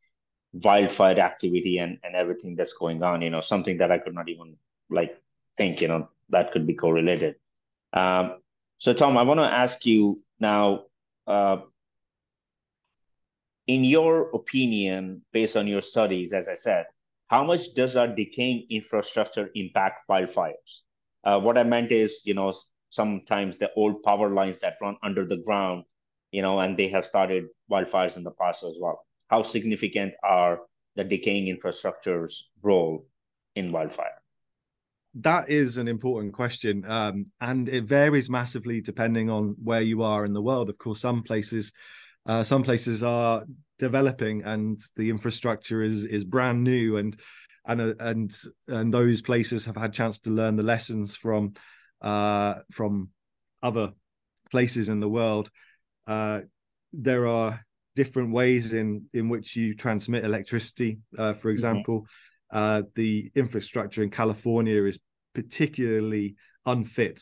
wildfire 0.54 1.20
activity 1.20 1.78
and 1.78 1.98
and 2.04 2.16
everything 2.16 2.56
that's 2.56 2.74
going 2.74 3.02
on 3.02 3.24
you 3.24 3.32
know 3.32 3.42
something 3.42 3.76
that 3.80 3.92
i 3.92 3.98
could 3.98 4.14
not 4.14 4.30
even 4.30 4.56
like 4.94 5.18
think 5.58 5.82
you 5.82 5.88
know 5.88 6.10
that 6.30 6.52
could 6.52 6.66
be 6.66 6.74
correlated 6.74 7.36
um, 7.94 8.38
so 8.78 8.94
tom 8.94 9.18
i 9.18 9.24
want 9.24 9.40
to 9.40 9.46
ask 9.46 9.86
you 9.86 10.22
now 10.40 10.84
uh, 11.28 11.58
in 13.68 13.84
your 13.84 14.30
opinion 14.34 15.22
based 15.32 15.56
on 15.58 15.68
your 15.68 15.82
studies 15.82 16.34
as 16.34 16.48
i 16.48 16.56
said 16.56 16.86
how 17.28 17.44
much 17.44 17.74
does 17.74 17.96
our 17.96 18.08
decaying 18.08 18.66
infrastructure 18.70 19.50
impact 19.56 20.08
wildfires 20.10 20.82
uh, 21.24 21.40
what 21.40 21.58
i 21.58 21.64
meant 21.64 21.92
is 21.92 22.22
you 22.26 22.34
know 22.34 22.54
sometimes 22.94 23.58
the 23.58 23.74
old 23.76 24.04
power 24.04 24.30
lines 24.30 24.60
that 24.60 24.78
run 24.80 24.96
under 25.02 25.26
the 25.26 25.38
ground, 25.38 25.84
you 26.32 26.44
know, 26.44 26.60
and 26.60 26.78
they 26.78 26.88
have 26.88 27.04
started 27.04 27.46
wildfires 27.72 28.18
in 28.18 28.24
the 28.24 28.32
past 28.40 28.64
as 28.64 28.76
well. 28.80 29.04
How 29.30 29.42
significant 29.42 30.14
are 30.24 30.60
the 30.96 31.04
decaying 31.04 31.48
infrastructure's 31.48 32.50
role 32.62 33.08
in 33.56 33.72
wildfire? 33.72 34.23
That 35.16 35.50
is 35.50 35.78
an 35.78 35.88
important 35.88 36.34
question. 36.34 36.86
Um, 36.88 37.26
and 37.40 37.70
it 37.70 37.84
varies 37.84 38.30
massively 38.30 38.82
depending 38.82 39.30
on 39.30 39.56
where 39.64 39.82
you 39.82 40.02
are 40.04 40.26
in 40.26 40.34
the 40.34 40.42
world. 40.42 40.70
Of 40.70 40.78
course, 40.78 41.02
some 41.02 41.24
places 41.24 41.72
uh, 42.26 42.44
some 42.44 42.64
places 42.64 43.04
are 43.04 43.44
developing 43.80 44.44
and 44.44 44.80
the 44.96 45.10
infrastructure 45.10 45.84
is 45.84 46.06
is 46.06 46.24
brand 46.24 46.64
new 46.64 46.98
and 46.98 47.18
and 47.66 47.82
uh, 47.82 47.94
and 48.00 48.32
and 48.68 48.94
those 48.94 49.22
places 49.22 49.66
have 49.66 49.76
had 49.76 49.94
chance 49.94 50.20
to 50.20 50.32
learn 50.32 50.56
the 50.56 50.64
lessons 50.64 51.16
from 51.16 51.54
uh, 52.02 52.56
from 52.72 53.10
other 53.62 53.92
places 54.52 54.90
in 54.90 55.00
the 55.00 55.10
world. 55.10 55.50
Uh, 56.08 56.42
there 56.92 57.28
are 57.28 57.66
different 57.96 58.32
ways 58.32 58.74
in 58.74 59.06
in 59.14 59.30
which 59.30 59.56
you 59.56 59.76
transmit 59.76 60.26
electricity. 60.26 61.00
Uh, 61.18 61.34
for 61.34 61.40
mm-hmm. 61.40 61.50
example, 61.50 62.02
mm-hmm. 62.02 62.08
The 62.54 63.32
infrastructure 63.36 64.04
in 64.04 64.10
California 64.10 64.84
is 64.84 65.00
particularly 65.34 66.36
unfit 66.66 67.22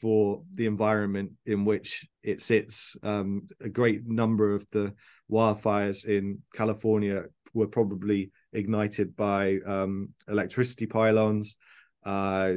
for 0.00 0.42
the 0.54 0.66
environment 0.66 1.32
in 1.44 1.64
which 1.64 2.08
it 2.22 2.40
sits. 2.40 2.96
Um, 3.02 3.48
a 3.60 3.68
great 3.68 4.06
number 4.06 4.54
of 4.54 4.66
the 4.72 4.94
wildfires 5.30 6.06
in 6.06 6.38
California 6.54 7.24
were 7.52 7.68
probably 7.68 8.30
ignited 8.52 9.14
by 9.16 9.58
um, 9.66 10.08
electricity 10.28 10.86
pylons, 10.86 11.56
uh, 12.04 12.54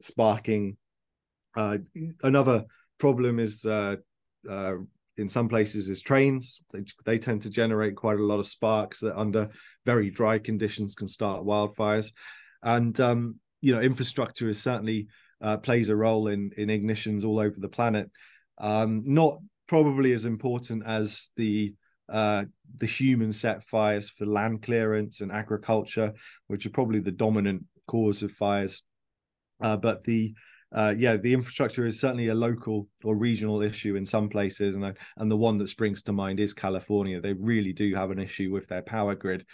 sparking 0.00 0.76
uh, 1.58 1.78
another 2.22 2.64
problem 2.98 3.40
is 3.40 3.64
uh, 3.64 3.96
uh, 4.48 4.74
in 5.16 5.28
some 5.28 5.48
places 5.48 5.90
is 5.90 6.00
trains. 6.00 6.60
They, 6.72 6.84
they 7.04 7.18
tend 7.18 7.42
to 7.42 7.50
generate 7.50 7.96
quite 7.96 8.18
a 8.18 8.24
lot 8.24 8.38
of 8.38 8.46
sparks 8.46 9.00
that 9.00 9.18
under 9.18 9.50
very 9.88 10.10
dry 10.10 10.38
conditions 10.38 10.94
can 10.94 11.08
start 11.08 11.46
wildfires. 11.46 12.12
And 12.62 12.94
um, 13.00 13.36
you 13.62 13.74
know, 13.74 13.80
infrastructure 13.80 14.50
is 14.50 14.62
certainly 14.62 15.06
uh, 15.40 15.56
plays 15.56 15.88
a 15.88 15.96
role 15.96 16.28
in 16.28 16.50
in 16.58 16.68
ignitions 16.68 17.24
all 17.24 17.38
over 17.38 17.56
the 17.58 17.74
planet. 17.78 18.10
Um, 18.58 19.02
not 19.06 19.38
probably 19.66 20.12
as 20.12 20.26
important 20.26 20.82
as 20.84 21.30
the 21.36 21.74
uh, 22.10 22.44
the 22.76 22.86
human 22.86 23.32
set 23.32 23.64
fires 23.64 24.10
for 24.10 24.26
land 24.26 24.60
clearance 24.60 25.22
and 25.22 25.32
agriculture, 25.32 26.12
which 26.48 26.66
are 26.66 26.76
probably 26.78 27.00
the 27.00 27.18
dominant 27.24 27.64
cause 27.86 28.22
of 28.22 28.30
fires. 28.32 28.82
Uh, 29.62 29.76
but 29.76 30.04
the 30.04 30.34
uh, 30.70 30.94
yeah, 30.98 31.16
the 31.16 31.32
infrastructure 31.32 31.86
is 31.86 31.98
certainly 31.98 32.28
a 32.28 32.34
local 32.34 32.88
or 33.02 33.16
regional 33.16 33.62
issue 33.62 33.96
in 33.96 34.04
some 34.04 34.28
places, 34.28 34.76
and 34.76 34.84
and 35.16 35.30
the 35.30 35.42
one 35.46 35.56
that 35.58 35.68
springs 35.68 36.02
to 36.02 36.12
mind 36.12 36.40
is 36.40 36.52
California. 36.52 37.20
They 37.20 37.32
really 37.32 37.72
do 37.72 37.94
have 37.94 38.10
an 38.10 38.18
issue 38.18 38.50
with 38.52 38.66
their 38.68 38.82
power 38.82 39.14
grid. 39.14 39.46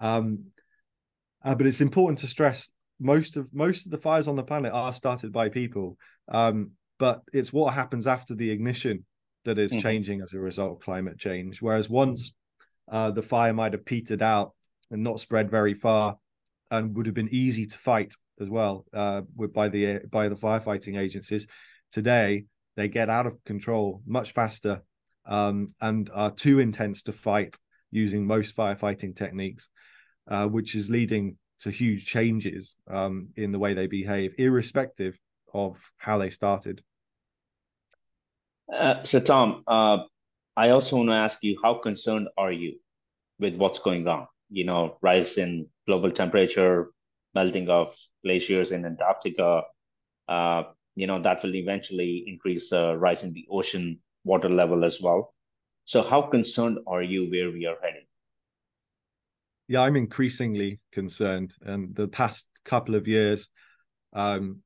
Um, 0.00 0.46
uh, 1.44 1.54
but 1.54 1.66
it's 1.66 1.80
important 1.80 2.18
to 2.20 2.26
stress 2.26 2.70
most 2.98 3.36
of 3.36 3.54
most 3.54 3.86
of 3.86 3.92
the 3.92 3.98
fires 3.98 4.28
on 4.28 4.36
the 4.36 4.42
planet 4.42 4.72
are 4.72 4.92
started 4.92 5.32
by 5.32 5.48
people. 5.48 5.96
Um, 6.28 6.72
but 6.98 7.22
it's 7.32 7.52
what 7.52 7.74
happens 7.74 8.06
after 8.06 8.34
the 8.34 8.50
ignition 8.50 9.04
that 9.44 9.58
is 9.58 9.70
mm-hmm. 9.70 9.80
changing 9.80 10.22
as 10.22 10.32
a 10.32 10.38
result 10.38 10.72
of 10.72 10.80
climate 10.80 11.18
change. 11.18 11.60
Whereas 11.60 11.90
once 11.90 12.32
uh, 12.90 13.10
the 13.10 13.22
fire 13.22 13.52
might 13.52 13.72
have 13.74 13.84
petered 13.84 14.22
out 14.22 14.54
and 14.90 15.02
not 15.02 15.20
spread 15.20 15.50
very 15.50 15.74
far, 15.74 16.16
and 16.70 16.96
would 16.96 17.06
have 17.06 17.14
been 17.14 17.32
easy 17.32 17.66
to 17.66 17.78
fight 17.78 18.14
as 18.40 18.48
well 18.48 18.84
uh, 18.92 19.22
with 19.34 19.52
by 19.52 19.68
the 19.68 20.00
by 20.10 20.28
the 20.28 20.36
firefighting 20.36 20.98
agencies. 20.98 21.46
Today 21.92 22.44
they 22.76 22.88
get 22.88 23.08
out 23.08 23.26
of 23.26 23.42
control 23.44 24.02
much 24.06 24.32
faster 24.32 24.82
um, 25.26 25.74
and 25.80 26.10
are 26.12 26.30
too 26.30 26.58
intense 26.58 27.04
to 27.04 27.12
fight 27.12 27.56
using 27.90 28.26
most 28.26 28.56
firefighting 28.56 29.14
techniques, 29.14 29.68
uh, 30.28 30.46
which 30.46 30.74
is 30.74 30.90
leading 30.90 31.36
to 31.60 31.70
huge 31.70 32.06
changes 32.06 32.76
um, 32.90 33.28
in 33.36 33.52
the 33.52 33.58
way 33.58 33.74
they 33.74 33.86
behave, 33.86 34.34
irrespective 34.38 35.18
of 35.54 35.78
how 35.96 36.18
they 36.18 36.30
started. 36.30 36.82
Uh, 38.72 39.02
so, 39.04 39.20
Tom, 39.20 39.62
uh, 39.66 39.98
I 40.56 40.70
also 40.70 40.96
want 40.96 41.08
to 41.10 41.14
ask 41.14 41.42
you, 41.42 41.56
how 41.62 41.74
concerned 41.74 42.28
are 42.36 42.52
you 42.52 42.74
with 43.38 43.54
what's 43.56 43.78
going 43.78 44.06
on? 44.08 44.26
You 44.50 44.64
know, 44.64 44.98
rise 45.02 45.38
in 45.38 45.66
global 45.86 46.10
temperature, 46.10 46.90
melting 47.34 47.68
of 47.68 47.96
glaciers 48.24 48.72
in 48.72 48.84
Antarctica, 48.84 49.62
uh, 50.28 50.64
you 50.96 51.06
know, 51.06 51.20
that 51.22 51.42
will 51.42 51.54
eventually 51.54 52.24
increase 52.26 52.70
the 52.70 52.90
uh, 52.90 52.94
rise 52.94 53.22
in 53.22 53.32
the 53.34 53.46
ocean 53.50 54.00
water 54.24 54.48
level 54.48 54.84
as 54.84 55.00
well. 55.00 55.34
So 55.86 56.02
how 56.02 56.22
concerned 56.22 56.78
are 56.86 57.02
you 57.02 57.30
where 57.30 57.50
we 57.50 57.64
are 57.64 57.76
heading? 57.80 58.02
Yeah, 59.68 59.82
I'm 59.82 59.96
increasingly 59.96 60.80
concerned. 60.92 61.54
And 61.62 61.94
the 61.94 62.08
past 62.08 62.48
couple 62.64 62.96
of 62.96 63.06
years, 63.06 63.48
um, 64.12 64.60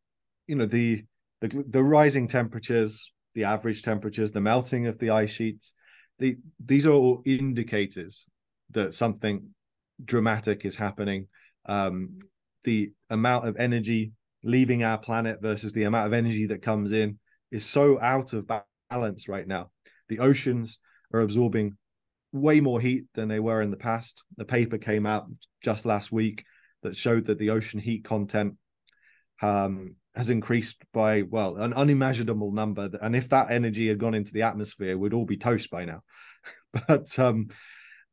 you 0.46 0.56
know, 0.56 0.66
the, 0.66 1.04
the 1.42 1.64
the 1.68 1.82
rising 1.82 2.26
temperatures, 2.26 3.12
the 3.34 3.44
average 3.44 3.82
temperatures, 3.82 4.32
the 4.32 4.40
melting 4.40 4.86
of 4.86 4.98
the 4.98 5.10
ice 5.10 5.30
sheets, 5.30 5.74
the, 6.18 6.36
these 6.64 6.86
are 6.86 6.92
all 6.92 7.22
indicators 7.26 8.26
that 8.70 8.94
something 8.94 9.50
dramatic 10.02 10.64
is 10.64 10.76
happening. 10.76 11.28
Um, 11.66 12.18
the 12.64 12.92
amount 13.10 13.46
of 13.46 13.56
energy 13.58 14.12
leaving 14.42 14.84
our 14.84 14.98
planet 14.98 15.40
versus 15.42 15.74
the 15.74 15.84
amount 15.84 16.06
of 16.06 16.12
energy 16.14 16.46
that 16.46 16.62
comes 16.62 16.92
in 16.92 17.18
is 17.50 17.64
so 17.64 18.00
out 18.00 18.32
of 18.32 18.50
balance 18.90 19.28
right 19.28 19.46
now. 19.46 19.70
The 20.08 20.20
oceans 20.20 20.78
are 21.12 21.20
absorbing 21.20 21.76
way 22.32 22.60
more 22.60 22.80
heat 22.80 23.06
than 23.14 23.28
they 23.28 23.40
were 23.40 23.62
in 23.62 23.70
the 23.70 23.76
past. 23.76 24.22
The 24.36 24.44
paper 24.44 24.78
came 24.78 25.06
out 25.06 25.26
just 25.62 25.84
last 25.84 26.12
week 26.12 26.44
that 26.82 26.96
showed 26.96 27.26
that 27.26 27.38
the 27.38 27.50
ocean 27.50 27.80
heat 27.80 28.04
content 28.04 28.56
um, 29.42 29.96
has 30.14 30.30
increased 30.30 30.76
by 30.92 31.22
well 31.22 31.56
an 31.56 31.72
unimaginable 31.72 32.52
number. 32.52 32.90
And 33.00 33.16
if 33.16 33.28
that 33.30 33.50
energy 33.50 33.88
had 33.88 33.98
gone 33.98 34.14
into 34.14 34.32
the 34.32 34.42
atmosphere, 34.42 34.96
we'd 34.96 35.14
all 35.14 35.26
be 35.26 35.36
toast 35.36 35.70
by 35.70 35.84
now. 35.84 36.02
but 36.88 37.18
um, 37.18 37.48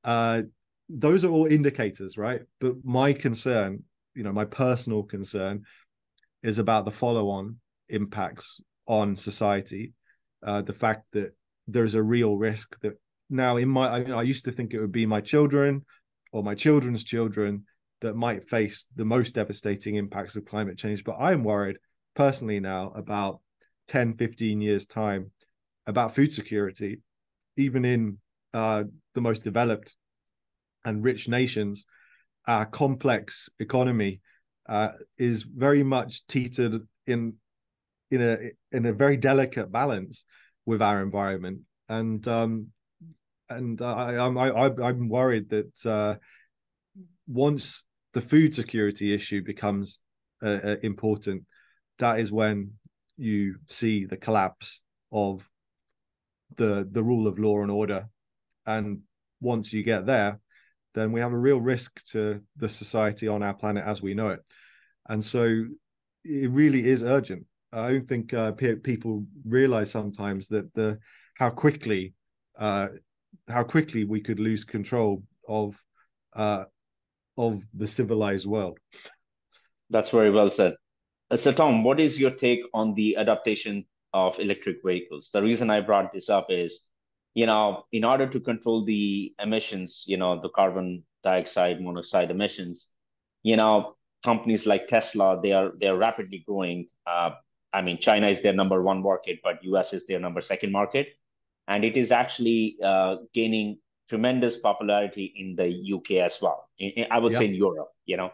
uh, 0.03 0.43
those 0.89 1.25
are 1.25 1.31
all 1.31 1.45
indicators, 1.45 2.17
right? 2.17 2.41
But 2.59 2.77
my 2.83 3.13
concern 3.13 3.83
you 4.17 4.23
know 4.23 4.33
my 4.33 4.45
personal 4.45 5.03
concern 5.03 5.63
is 6.41 6.57
about 6.57 6.85
the 6.85 6.91
follow-on 6.91 7.57
impacts 7.87 8.59
on 8.87 9.15
society 9.15 9.93
uh, 10.45 10.61
the 10.63 10.73
fact 10.73 11.05
that 11.13 11.33
there's 11.67 11.95
a 11.95 12.03
real 12.03 12.37
risk 12.37 12.79
that 12.81 12.93
now 13.29 13.57
in 13.57 13.69
my 13.69 13.87
I, 13.87 14.11
I, 14.11 14.23
used 14.23 14.45
to 14.45 14.51
think 14.51 14.73
it 14.73 14.79
would 14.79 14.91
be 14.91 15.05
my 15.05 15.21
children 15.21 15.85
or 16.31 16.43
my 16.43 16.55
children's 16.55 17.03
children 17.03 17.65
that 18.01 18.15
might 18.15 18.47
face 18.47 18.87
the 18.95 19.05
most 19.05 19.35
devastating 19.35 19.95
impacts 19.95 20.35
of 20.35 20.45
climate 20.45 20.77
change. 20.77 21.03
But 21.03 21.17
I'm 21.19 21.43
worried 21.43 21.77
personally 22.15 22.59
now 22.59 22.91
about 22.95 23.41
10, 23.87 24.15
15 24.15 24.61
years' 24.61 24.85
time 24.85 25.31
about 25.85 26.15
food 26.15 26.31
security, 26.31 27.01
even 27.55 27.85
in 27.85 28.17
uh, 28.53 28.83
the 29.15 29.21
most 29.21 29.43
developed 29.43 29.95
and 30.85 31.03
rich 31.03 31.27
nations. 31.27 31.85
Our 32.47 32.65
complex 32.65 33.49
economy 33.59 34.21
uh, 34.69 34.89
is 35.17 35.43
very 35.43 35.83
much 35.83 36.25
teetered 36.27 36.81
in 37.05 37.35
in 38.09 38.21
a 38.21 38.37
in 38.75 38.85
a 38.85 38.93
very 38.93 39.17
delicate 39.17 39.71
balance 39.71 40.25
with 40.67 40.81
our 40.81 41.01
environment, 41.01 41.61
and 41.89 42.27
um, 42.27 42.67
and 43.49 43.81
I, 43.81 44.23
I'm 44.23 44.37
I, 44.37 44.49
I'm 44.49 45.09
worried 45.09 45.49
that 45.49 45.85
uh, 45.85 46.15
once 47.25 47.85
the 48.13 48.21
food 48.21 48.53
security 48.53 49.15
issue 49.15 49.41
becomes 49.43 50.01
uh, 50.43 50.59
uh, 50.63 50.75
important, 50.83 51.45
that 51.99 52.19
is 52.19 52.31
when 52.31 52.73
you 53.17 53.55
see 53.67 54.05
the 54.05 54.17
collapse 54.17 54.81
of 55.11 55.49
the 56.57 56.87
the 56.91 57.01
rule 57.01 57.27
of 57.27 57.39
law 57.39 57.61
and 57.61 57.71
order, 57.71 58.09
and 58.65 58.99
once 59.39 59.71
you 59.71 59.83
get 59.83 60.05
there, 60.05 60.39
then 60.95 61.13
we 61.13 61.21
have 61.21 61.31
a 61.31 61.37
real 61.37 61.61
risk 61.61 62.03
to 62.11 62.41
the 62.57 62.67
society 62.67 63.29
on 63.29 63.41
our 63.41 63.53
planet 63.53 63.85
as 63.85 64.01
we 64.01 64.13
know 64.13 64.29
it, 64.29 64.41
and 65.07 65.23
so 65.23 65.63
it 66.25 66.51
really 66.51 66.85
is 66.85 67.03
urgent. 67.03 67.45
I 67.71 67.91
don't 67.91 68.07
think 68.07 68.33
uh, 68.33 68.51
people 68.53 69.25
realize 69.45 69.91
sometimes 69.91 70.47
that 70.49 70.73
the 70.73 70.99
how 71.35 71.49
quickly 71.49 72.13
uh, 72.57 72.87
how 73.47 73.63
quickly 73.63 74.03
we 74.03 74.21
could 74.21 74.39
lose 74.39 74.63
control 74.63 75.23
of 75.47 75.75
uh, 76.33 76.65
of 77.37 77.61
the 77.73 77.87
civilized 77.87 78.45
world. 78.45 78.79
That's 79.89 80.09
very 80.09 80.31
well 80.31 80.49
said. 80.49 80.75
Uh, 81.29 81.37
so, 81.37 81.51
Tom, 81.51 81.83
what 81.83 81.99
is 81.99 82.19
your 82.19 82.31
take 82.31 82.61
on 82.73 82.93
the 82.93 83.17
adaptation 83.17 83.85
of 84.13 84.39
electric 84.39 84.77
vehicles? 84.83 85.29
The 85.31 85.41
reason 85.41 85.69
I 85.69 85.81
brought 85.81 86.13
this 86.13 86.29
up 86.29 86.47
is, 86.49 86.79
you 87.35 87.45
know, 87.45 87.83
in 87.91 88.03
order 88.03 88.27
to 88.27 88.39
control 88.39 88.85
the 88.85 89.33
emissions, 89.39 90.03
you 90.07 90.17
know, 90.17 90.41
the 90.41 90.49
carbon 90.49 91.03
dioxide, 91.23 91.81
monoxide 91.81 92.31
emissions, 92.31 92.87
you 93.43 93.57
know, 93.57 93.95
companies 94.23 94.65
like 94.65 94.87
Tesla, 94.87 95.39
they 95.41 95.51
are 95.51 95.71
they 95.79 95.87
are 95.87 95.97
rapidly 95.97 96.43
growing. 96.47 96.87
Uh, 97.05 97.31
I 97.77 97.81
mean, 97.83 97.99
China 97.99 98.27
is 98.27 98.41
their 98.41 98.53
number 98.53 98.81
one 98.81 99.03
market, 99.03 99.39
but 99.43 99.63
US 99.63 99.93
is 99.93 100.07
their 100.07 100.19
number 100.19 100.41
second 100.41 100.71
market 100.71 101.09
and 101.67 101.85
it 101.85 101.95
is 101.95 102.11
actually 102.11 102.77
uh, 102.83 103.17
gaining 103.33 103.77
tremendous 104.09 104.57
popularity 104.57 105.31
in 105.37 105.55
the 105.55 105.69
UK 105.95 106.25
as 106.25 106.39
well. 106.41 106.69
In, 106.79 106.89
in, 106.91 107.07
I 107.11 107.19
would 107.19 107.33
yeah. 107.33 107.39
say 107.39 107.45
in 107.45 107.53
Europe, 107.53 107.89
you 108.05 108.17
know. 108.17 108.31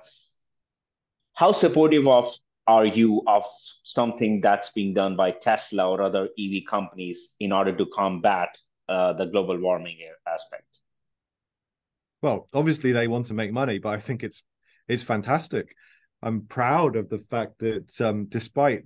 How 1.34 1.51
supportive 1.51 2.08
of 2.08 2.34
are 2.67 2.86
you 2.86 3.21
of 3.27 3.43
something 3.84 4.39
that's 4.39 4.69
being 4.69 4.93
done 4.93 5.17
by 5.17 5.32
Tesla 5.32 5.89
or 5.89 6.01
other 6.01 6.29
EV 6.39 6.63
companies 6.69 7.34
in 7.41 7.51
order 7.51 7.75
to 7.75 7.86
combat 7.88 8.58
uh, 8.88 9.12
the 9.12 9.25
global 9.25 9.60
warming 9.60 9.97
aspect? 10.25 10.79
Well, 12.21 12.47
obviously 12.53 12.93
they 12.93 13.10
want 13.10 13.25
to 13.25 13.34
make 13.34 13.51
money, 13.51 13.79
but 13.79 13.89
I 13.89 13.99
think 13.99 14.23
it's 14.23 14.41
it's 14.88 15.03
fantastic. 15.03 15.75
I'm 16.21 16.45
proud 16.45 16.95
of 16.95 17.10
the 17.10 17.19
fact 17.19 17.60
that 17.60 17.99
um, 17.99 18.27
despite 18.29 18.86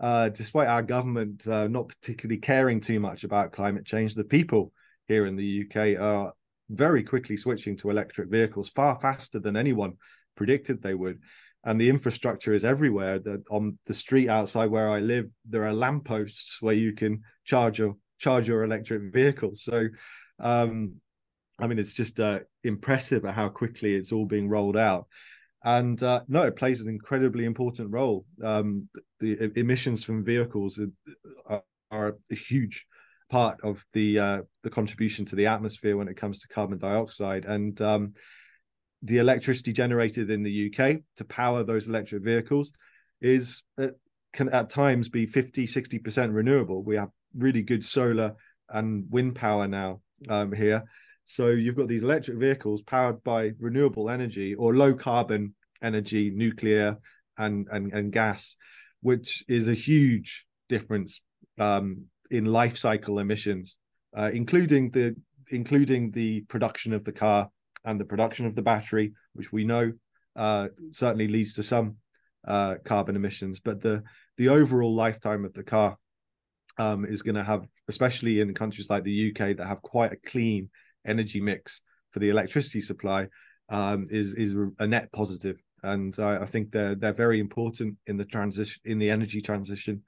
uh, 0.00 0.30
despite 0.30 0.68
our 0.68 0.82
government 0.82 1.46
uh, 1.46 1.68
not 1.68 1.88
particularly 1.88 2.40
caring 2.40 2.80
too 2.80 2.98
much 2.98 3.24
about 3.24 3.52
climate 3.52 3.84
change, 3.84 4.14
the 4.14 4.24
people 4.24 4.72
here 5.08 5.26
in 5.26 5.36
the 5.36 5.64
UK 5.64 6.00
are 6.00 6.32
very 6.70 7.02
quickly 7.02 7.36
switching 7.36 7.76
to 7.76 7.90
electric 7.90 8.30
vehicles 8.30 8.70
far 8.70 8.98
faster 9.00 9.38
than 9.38 9.56
anyone 9.56 9.94
predicted 10.36 10.80
they 10.80 10.94
would. 10.94 11.20
And 11.64 11.78
the 11.78 11.90
infrastructure 11.90 12.54
is 12.54 12.64
everywhere. 12.64 13.20
On 13.50 13.78
the 13.86 13.92
street 13.92 14.30
outside 14.30 14.70
where 14.70 14.88
I 14.88 15.00
live, 15.00 15.26
there 15.46 15.66
are 15.66 15.74
lampposts 15.74 16.62
where 16.62 16.74
you 16.74 16.94
can 16.94 17.22
charge 17.44 17.78
your 17.78 17.96
charge 18.18 18.48
your 18.48 18.64
electric 18.64 19.12
vehicles. 19.12 19.62
So, 19.62 19.88
um, 20.38 20.94
I 21.58 21.66
mean, 21.66 21.78
it's 21.78 21.94
just 21.94 22.20
uh, 22.20 22.40
impressive 22.64 23.26
at 23.26 23.34
how 23.34 23.50
quickly 23.50 23.94
it's 23.94 24.12
all 24.12 24.24
being 24.24 24.48
rolled 24.48 24.76
out 24.76 25.06
and 25.62 26.02
uh, 26.02 26.22
no, 26.28 26.42
it 26.42 26.56
plays 26.56 26.80
an 26.80 26.88
incredibly 26.88 27.44
important 27.44 27.90
role. 27.90 28.24
Um, 28.42 28.88
the 29.18 29.50
emissions 29.56 30.02
from 30.02 30.24
vehicles 30.24 30.80
are, 31.46 31.62
are, 31.90 32.16
a 32.30 32.34
huge 32.34 32.86
part 33.28 33.58
of 33.62 33.84
the 33.92 34.18
uh, 34.18 34.38
the 34.62 34.70
contribution 34.70 35.24
to 35.26 35.36
the 35.36 35.46
atmosphere 35.46 35.96
when 35.96 36.08
it 36.08 36.16
comes 36.16 36.40
to 36.40 36.48
carbon 36.48 36.78
dioxide, 36.78 37.44
and 37.44 37.80
um, 37.82 38.14
the 39.02 39.18
electricity 39.18 39.72
generated 39.72 40.30
in 40.30 40.42
the 40.42 40.72
UK 40.72 40.98
to 41.16 41.24
power 41.24 41.62
those 41.62 41.88
electric 41.88 42.22
vehicles 42.22 42.72
is 43.20 43.62
uh, 43.78 43.88
can 44.32 44.48
at 44.50 44.70
times 44.70 45.08
be 45.08 45.26
50 45.26 45.66
60% 45.66 46.34
renewable. 46.34 46.82
We 46.82 46.96
have 46.96 47.10
really 47.36 47.62
good 47.62 47.84
solar 47.84 48.34
and 48.68 49.04
wind 49.10 49.34
power 49.34 49.68
now 49.68 50.00
um, 50.28 50.52
here 50.52 50.84
so 51.30 51.46
you've 51.50 51.76
got 51.76 51.86
these 51.86 52.02
electric 52.02 52.38
vehicles 52.38 52.82
powered 52.82 53.22
by 53.22 53.52
renewable 53.60 54.10
energy 54.10 54.56
or 54.56 54.74
low 54.74 54.92
carbon 54.94 55.54
energy, 55.80 56.32
nuclear 56.34 56.98
and 57.38 57.68
and, 57.70 57.92
and 57.92 58.10
gas, 58.10 58.56
which 59.00 59.44
is 59.46 59.68
a 59.68 59.74
huge 59.74 60.44
difference 60.68 61.20
um, 61.60 62.06
in 62.32 62.46
life 62.46 62.76
cycle 62.76 63.20
emissions, 63.20 63.76
uh, 64.16 64.32
including 64.34 64.90
the 64.90 65.14
including 65.52 66.10
the 66.10 66.40
production 66.48 66.92
of 66.92 67.04
the 67.04 67.12
car 67.12 67.48
and 67.84 68.00
the 68.00 68.04
production 68.04 68.44
of 68.44 68.56
the 68.56 68.62
battery, 68.62 69.12
which 69.34 69.52
we 69.52 69.62
know 69.62 69.92
uh, 70.34 70.66
certainly 70.90 71.28
leads 71.28 71.54
to 71.54 71.62
some 71.62 71.94
uh, 72.48 72.74
carbon 72.84 73.14
emissions. 73.14 73.60
But 73.60 73.80
the 73.80 74.02
the 74.36 74.48
overall 74.48 74.96
lifetime 74.96 75.44
of 75.44 75.54
the 75.54 75.62
car 75.62 75.96
um, 76.76 77.04
is 77.04 77.22
going 77.22 77.36
to 77.36 77.44
have, 77.44 77.68
especially 77.86 78.40
in 78.40 78.52
countries 78.52 78.90
like 78.90 79.04
the 79.04 79.30
UK 79.30 79.56
that 79.58 79.66
have 79.68 79.80
quite 79.80 80.10
a 80.10 80.16
clean 80.16 80.70
energy 81.06 81.40
mix 81.40 81.82
for 82.10 82.18
the 82.18 82.28
electricity 82.28 82.80
supply, 82.80 83.28
um, 83.68 84.06
is 84.10 84.34
is 84.34 84.56
a 84.78 84.86
net. 84.86 85.08
And 85.82 86.14
I, 86.18 86.42
I, 86.42 86.46
think 86.46 86.72
they're 86.72 86.94
they're 86.94 87.12
very 87.12 87.40
important 87.40 87.96
in 88.06 88.16
the 88.16 88.24
transition 88.24 88.80
in 88.84 88.98
the 88.98 89.10
energy 89.10 89.40
transition. 89.40 90.02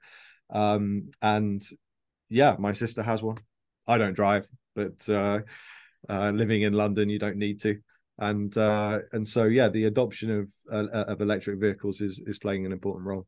Um, 0.51 1.09
and 1.21 1.61
yeah, 2.29 2.55
my 2.59 2.73
sister 2.73 3.01
has 3.01 3.23
one. 3.23 3.37
I 3.87 3.97
don't 3.97 4.13
drive, 4.13 4.47
but 4.75 5.07
uh, 5.09 5.39
uh, 6.09 6.31
living 6.33 6.61
in 6.61 6.73
London, 6.73 7.09
you 7.09 7.19
don't 7.19 7.37
need 7.37 7.61
to. 7.61 7.79
And 8.19 8.55
uh, 8.57 8.99
and 9.11 9.27
so 9.27 9.45
yeah, 9.45 9.69
the 9.69 9.85
adoption 9.85 10.31
of 10.31 10.51
uh, 10.71 10.87
of 11.05 11.21
electric 11.21 11.59
vehicles 11.59 12.01
is 12.01 12.21
is 12.27 12.39
playing 12.39 12.65
an 12.65 12.71
important 12.71 13.07
role. 13.07 13.25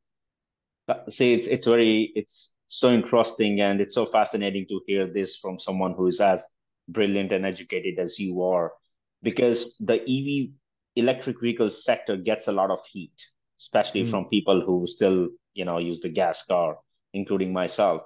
See, 1.09 1.33
it's 1.33 1.47
it's 1.47 1.65
very 1.65 2.11
it's 2.15 2.53
so 2.67 2.91
interesting 2.91 3.61
and 3.61 3.81
it's 3.81 3.95
so 3.95 4.05
fascinating 4.05 4.65
to 4.69 4.81
hear 4.85 5.11
this 5.11 5.35
from 5.35 5.59
someone 5.59 5.93
who 5.93 6.07
is 6.07 6.19
as 6.19 6.45
brilliant 6.87 7.31
and 7.31 7.45
educated 7.45 7.99
as 7.99 8.19
you 8.19 8.43
are 8.43 8.71
because 9.23 9.75
the 9.79 10.01
EV 10.01 10.51
electric 10.95 11.41
vehicle 11.41 11.69
sector 11.69 12.15
gets 12.15 12.47
a 12.47 12.51
lot 12.51 12.71
of 12.71 12.85
heat, 12.85 13.13
especially 13.59 14.03
mm. 14.03 14.09
from 14.09 14.25
people 14.25 14.61
who 14.61 14.87
still, 14.87 15.29
you 15.53 15.65
know, 15.65 15.77
use 15.77 15.99
the 15.99 16.09
gas 16.09 16.43
car, 16.43 16.77
including 17.13 17.51
myself. 17.51 18.03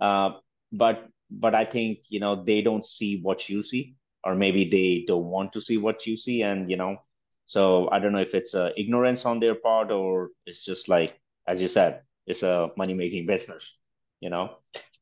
Uh, 0.00 0.30
but 0.72 1.08
but 1.30 1.54
I 1.54 1.64
think 1.64 1.98
you 2.08 2.20
know 2.20 2.44
they 2.44 2.62
don't 2.62 2.84
see 2.84 3.20
what 3.20 3.48
you 3.48 3.62
see, 3.62 3.94
or 4.24 4.34
maybe 4.34 4.68
they 4.68 5.04
don't 5.06 5.26
want 5.26 5.52
to 5.54 5.60
see 5.60 5.76
what 5.76 6.06
you 6.06 6.16
see, 6.16 6.42
and 6.42 6.70
you 6.70 6.76
know, 6.76 6.96
so 7.44 7.88
I 7.90 7.98
don't 7.98 8.12
know 8.12 8.20
if 8.20 8.34
it's 8.34 8.54
uh, 8.54 8.70
ignorance 8.76 9.24
on 9.24 9.40
their 9.40 9.54
part 9.54 9.90
or 9.90 10.30
it's 10.46 10.64
just 10.64 10.88
like, 10.88 11.20
as 11.46 11.60
you 11.60 11.68
said, 11.68 12.02
it's 12.26 12.42
a 12.42 12.70
money 12.76 12.94
making 12.94 13.26
business. 13.26 13.78
You 14.20 14.30
know. 14.30 14.56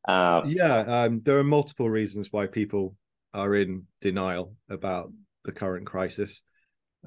Uh, 0.07 0.41
yeah, 0.47 0.79
um, 1.03 1.21
there 1.23 1.37
are 1.37 1.43
multiple 1.43 1.89
reasons 1.89 2.31
why 2.31 2.47
people 2.47 2.95
are 3.33 3.55
in 3.55 3.83
denial 4.01 4.55
about 4.69 5.11
the 5.45 5.51
current 5.51 5.85
crisis. 5.85 6.43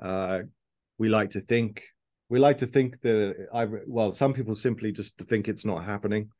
Uh, 0.00 0.42
we 0.98 1.08
like 1.08 1.30
to 1.30 1.40
think 1.40 1.82
we 2.28 2.38
like 2.38 2.58
to 2.58 2.66
think 2.66 2.98
that 3.02 3.34
I 3.52 3.66
well, 3.86 4.12
some 4.12 4.32
people 4.32 4.54
simply 4.54 4.90
just 4.90 5.18
think 5.18 5.48
it's 5.48 5.66
not 5.66 5.84
happening. 5.84 6.30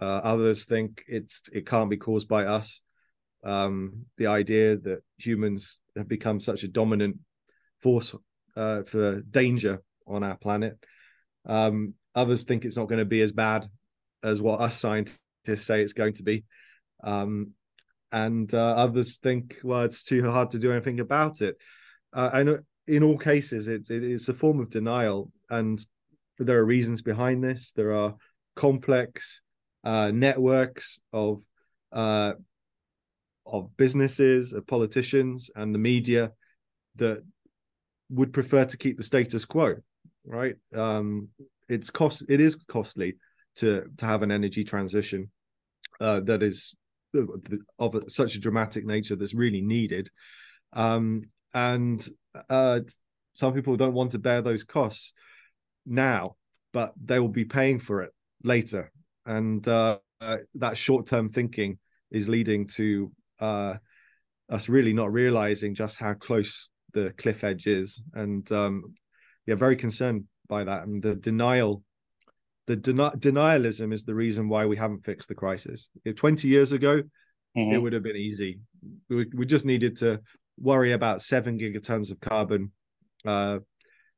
Uh, 0.00 0.20
others 0.24 0.64
think 0.64 1.04
it's 1.06 1.42
it 1.52 1.66
can't 1.66 1.90
be 1.90 1.98
caused 1.98 2.28
by 2.28 2.46
us. 2.46 2.80
Um, 3.44 4.06
the 4.16 4.28
idea 4.28 4.78
that 4.78 5.02
humans 5.18 5.80
have 5.96 6.08
become 6.08 6.40
such 6.40 6.62
a 6.62 6.68
dominant 6.68 7.18
force 7.82 8.14
uh, 8.56 8.84
for 8.84 9.20
danger 9.20 9.82
on 10.06 10.24
our 10.24 10.38
planet. 10.38 10.78
Um, 11.44 11.92
others 12.14 12.44
think 12.44 12.64
it's 12.64 12.78
not 12.78 12.88
going 12.88 13.00
to 13.00 13.04
be 13.04 13.20
as 13.20 13.32
bad 13.32 13.68
as 14.22 14.40
what 14.40 14.60
us 14.60 14.78
scientists 14.78 15.20
say 15.66 15.82
it's 15.82 15.92
going 15.92 16.14
to 16.14 16.22
be. 16.22 16.44
Um, 17.02 17.50
and 18.14 18.54
uh, 18.54 18.74
others 18.76 19.18
think, 19.18 19.58
well, 19.64 19.82
it's 19.82 20.04
too 20.04 20.24
hard 20.30 20.52
to 20.52 20.60
do 20.60 20.70
anything 20.70 21.00
about 21.00 21.42
it. 21.42 21.56
Uh, 22.12 22.30
I 22.32 22.44
know 22.44 22.58
in 22.86 23.02
all 23.02 23.18
cases, 23.18 23.66
it's 23.66 23.90
it's 23.90 24.28
a 24.28 24.34
form 24.34 24.60
of 24.60 24.70
denial, 24.70 25.32
and 25.50 25.84
there 26.38 26.58
are 26.60 26.64
reasons 26.64 27.02
behind 27.02 27.42
this. 27.42 27.72
There 27.72 27.92
are 27.92 28.14
complex 28.54 29.42
uh, 29.82 30.12
networks 30.12 31.00
of 31.12 31.42
uh, 31.92 32.34
of 33.44 33.76
businesses, 33.76 34.52
of 34.52 34.64
politicians, 34.64 35.50
and 35.56 35.74
the 35.74 35.80
media 35.80 36.30
that 36.94 37.18
would 38.10 38.32
prefer 38.32 38.64
to 38.64 38.76
keep 38.76 38.96
the 38.96 39.02
status 39.02 39.44
quo, 39.44 39.74
right? 40.24 40.54
Um, 40.72 41.30
it's 41.68 41.90
cost. 41.90 42.26
It 42.28 42.40
is 42.40 42.54
costly 42.54 43.16
to 43.56 43.90
to 43.96 44.06
have 44.06 44.22
an 44.22 44.30
energy 44.30 44.62
transition 44.62 45.32
uh, 46.00 46.20
that 46.20 46.44
is 46.44 46.76
of 47.78 48.02
such 48.08 48.34
a 48.34 48.40
dramatic 48.40 48.84
nature 48.84 49.16
that's 49.16 49.34
really 49.34 49.62
needed. 49.62 50.08
Um, 50.72 51.22
and 51.52 52.06
uh, 52.50 52.80
some 53.34 53.54
people 53.54 53.76
don't 53.76 53.94
want 53.94 54.12
to 54.12 54.18
bear 54.18 54.42
those 54.42 54.64
costs 54.64 55.12
now, 55.86 56.36
but 56.72 56.92
they 57.02 57.18
will 57.18 57.28
be 57.28 57.44
paying 57.44 57.80
for 57.80 58.02
it 58.02 58.12
later. 58.42 58.90
And 59.26 59.66
uh, 59.66 59.98
that 60.54 60.76
short 60.76 61.06
term 61.06 61.28
thinking 61.28 61.78
is 62.10 62.28
leading 62.28 62.66
to 62.66 63.12
uh, 63.40 63.74
us 64.48 64.68
really 64.68 64.92
not 64.92 65.12
realizing 65.12 65.74
just 65.74 65.98
how 65.98 66.14
close 66.14 66.68
the 66.92 67.12
cliff 67.16 67.44
edge 67.44 67.66
is. 67.66 68.02
And 68.14 68.50
um, 68.52 68.94
yeah, 69.46 69.54
very 69.56 69.76
concerned 69.76 70.24
by 70.48 70.64
that. 70.64 70.86
And 70.86 71.02
the 71.02 71.14
denial, 71.14 71.82
the 72.66 72.76
den- 72.76 73.18
denialism 73.18 73.92
is 73.92 74.04
the 74.04 74.14
reason 74.14 74.48
why 74.48 74.66
we 74.66 74.76
haven't 74.76 75.04
fixed 75.04 75.28
the 75.28 75.34
crisis. 75.34 75.90
If 76.04 76.16
20 76.16 76.48
years 76.48 76.72
ago, 76.72 77.02
mm-hmm. 77.56 77.72
it 77.74 77.78
would 77.78 77.92
have 77.92 78.02
been 78.02 78.16
easy. 78.16 78.60
We, 79.08 79.26
we 79.34 79.46
just 79.46 79.66
needed 79.66 79.96
to 79.98 80.20
worry 80.58 80.92
about 80.92 81.22
seven 81.22 81.58
gigatons 81.58 82.10
of 82.10 82.20
carbon 82.20 82.72
uh, 83.26 83.58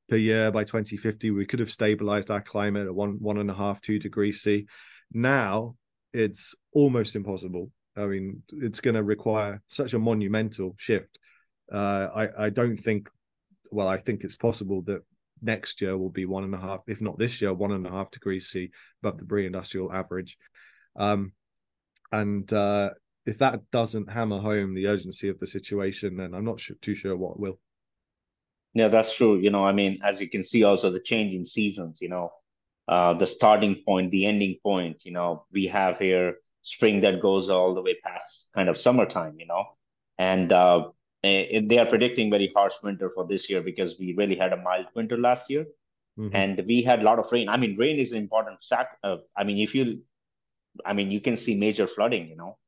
per 0.08 0.16
year 0.16 0.50
by 0.50 0.64
2050. 0.64 1.30
We 1.30 1.46
could 1.46 1.60
have 1.60 1.70
stabilized 1.70 2.30
our 2.30 2.40
climate 2.40 2.86
at 2.86 2.94
one 2.94 3.18
one 3.20 3.38
and 3.38 3.50
a 3.50 3.54
half 3.54 3.80
two 3.80 3.98
degrees 3.98 4.42
C. 4.42 4.66
Now 5.12 5.76
it's 6.12 6.54
almost 6.72 7.16
impossible. 7.16 7.70
I 7.96 8.06
mean, 8.06 8.42
it's 8.52 8.80
going 8.80 8.94
to 8.94 9.02
require 9.02 9.62
such 9.66 9.94
a 9.94 9.98
monumental 9.98 10.74
shift. 10.78 11.18
Uh, 11.72 12.08
I 12.14 12.46
I 12.46 12.50
don't 12.50 12.76
think. 12.76 13.08
Well, 13.72 13.88
I 13.88 13.96
think 13.96 14.22
it's 14.22 14.36
possible 14.36 14.82
that 14.82 15.02
next 15.46 15.80
year 15.80 15.96
will 15.96 16.10
be 16.10 16.26
one 16.26 16.44
and 16.44 16.54
a 16.54 16.58
half, 16.58 16.80
if 16.86 17.00
not 17.00 17.18
this 17.18 17.40
year, 17.40 17.54
one 17.54 17.72
and 17.72 17.86
a 17.86 17.90
half 17.90 18.10
degrees 18.10 18.48
C 18.48 18.70
above 19.02 19.18
the 19.18 19.24
pre-industrial 19.24 19.92
average. 19.92 20.36
Um, 20.96 21.32
and 22.12 22.52
uh, 22.52 22.90
if 23.24 23.38
that 23.38 23.70
doesn't 23.70 24.10
hammer 24.10 24.38
home 24.38 24.74
the 24.74 24.88
urgency 24.88 25.28
of 25.28 25.38
the 25.38 25.46
situation, 25.46 26.16
then 26.16 26.34
I'm 26.34 26.44
not 26.44 26.60
sure, 26.60 26.76
too 26.82 26.94
sure 26.94 27.16
what 27.16 27.40
will. 27.40 27.58
Yeah, 28.74 28.88
that's 28.88 29.14
true. 29.14 29.38
You 29.38 29.50
know, 29.50 29.64
I 29.64 29.72
mean, 29.72 30.00
as 30.04 30.20
you 30.20 30.28
can 30.28 30.44
see, 30.44 30.64
also 30.64 30.90
the 30.90 31.00
change 31.00 31.34
in 31.34 31.44
seasons. 31.44 31.98
You 32.02 32.10
know, 32.10 32.30
uh, 32.86 33.14
the 33.14 33.26
starting 33.26 33.82
point, 33.86 34.10
the 34.10 34.26
ending 34.26 34.58
point. 34.62 35.04
You 35.04 35.12
know, 35.12 35.46
we 35.50 35.66
have 35.68 35.98
here 35.98 36.36
spring 36.62 37.00
that 37.00 37.22
goes 37.22 37.48
all 37.48 37.74
the 37.74 37.82
way 37.82 37.96
past 38.04 38.50
kind 38.54 38.68
of 38.68 38.78
summertime. 38.78 39.36
You 39.38 39.46
know, 39.46 39.64
and 40.18 40.52
uh, 40.52 40.90
they 41.22 41.78
are 41.78 41.86
predicting 41.86 42.30
very 42.30 42.52
harsh 42.54 42.74
winter 42.82 43.10
for 43.10 43.26
this 43.26 43.48
year 43.50 43.60
because 43.60 43.98
we 43.98 44.14
really 44.14 44.36
had 44.36 44.52
a 44.52 44.56
mild 44.56 44.86
winter 44.94 45.16
last 45.16 45.50
year, 45.50 45.66
mm-hmm. 46.18 46.34
and 46.34 46.62
we 46.66 46.82
had 46.82 47.00
a 47.00 47.02
lot 47.02 47.18
of 47.18 47.30
rain. 47.32 47.48
I 47.48 47.56
mean, 47.56 47.76
rain 47.76 47.98
is 47.98 48.12
an 48.12 48.18
important 48.18 48.58
fact. 48.68 48.96
Uh, 49.02 49.18
I 49.36 49.44
mean, 49.44 49.58
if 49.58 49.74
you, 49.74 50.02
I 50.84 50.92
mean, 50.92 51.10
you 51.10 51.20
can 51.20 51.36
see 51.36 51.56
major 51.56 51.86
flooding. 51.86 52.28
You 52.28 52.36
know, 52.36 52.58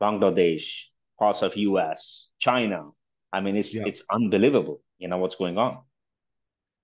Bangladesh, 0.00 0.82
parts 1.18 1.42
of 1.42 1.56
US, 1.56 2.28
China. 2.38 2.90
I 3.32 3.40
mean, 3.40 3.56
it's 3.56 3.74
yeah. 3.74 3.84
it's 3.86 4.02
unbelievable. 4.10 4.82
You 4.98 5.08
know 5.08 5.18
what's 5.18 5.36
going 5.36 5.58
on. 5.58 5.78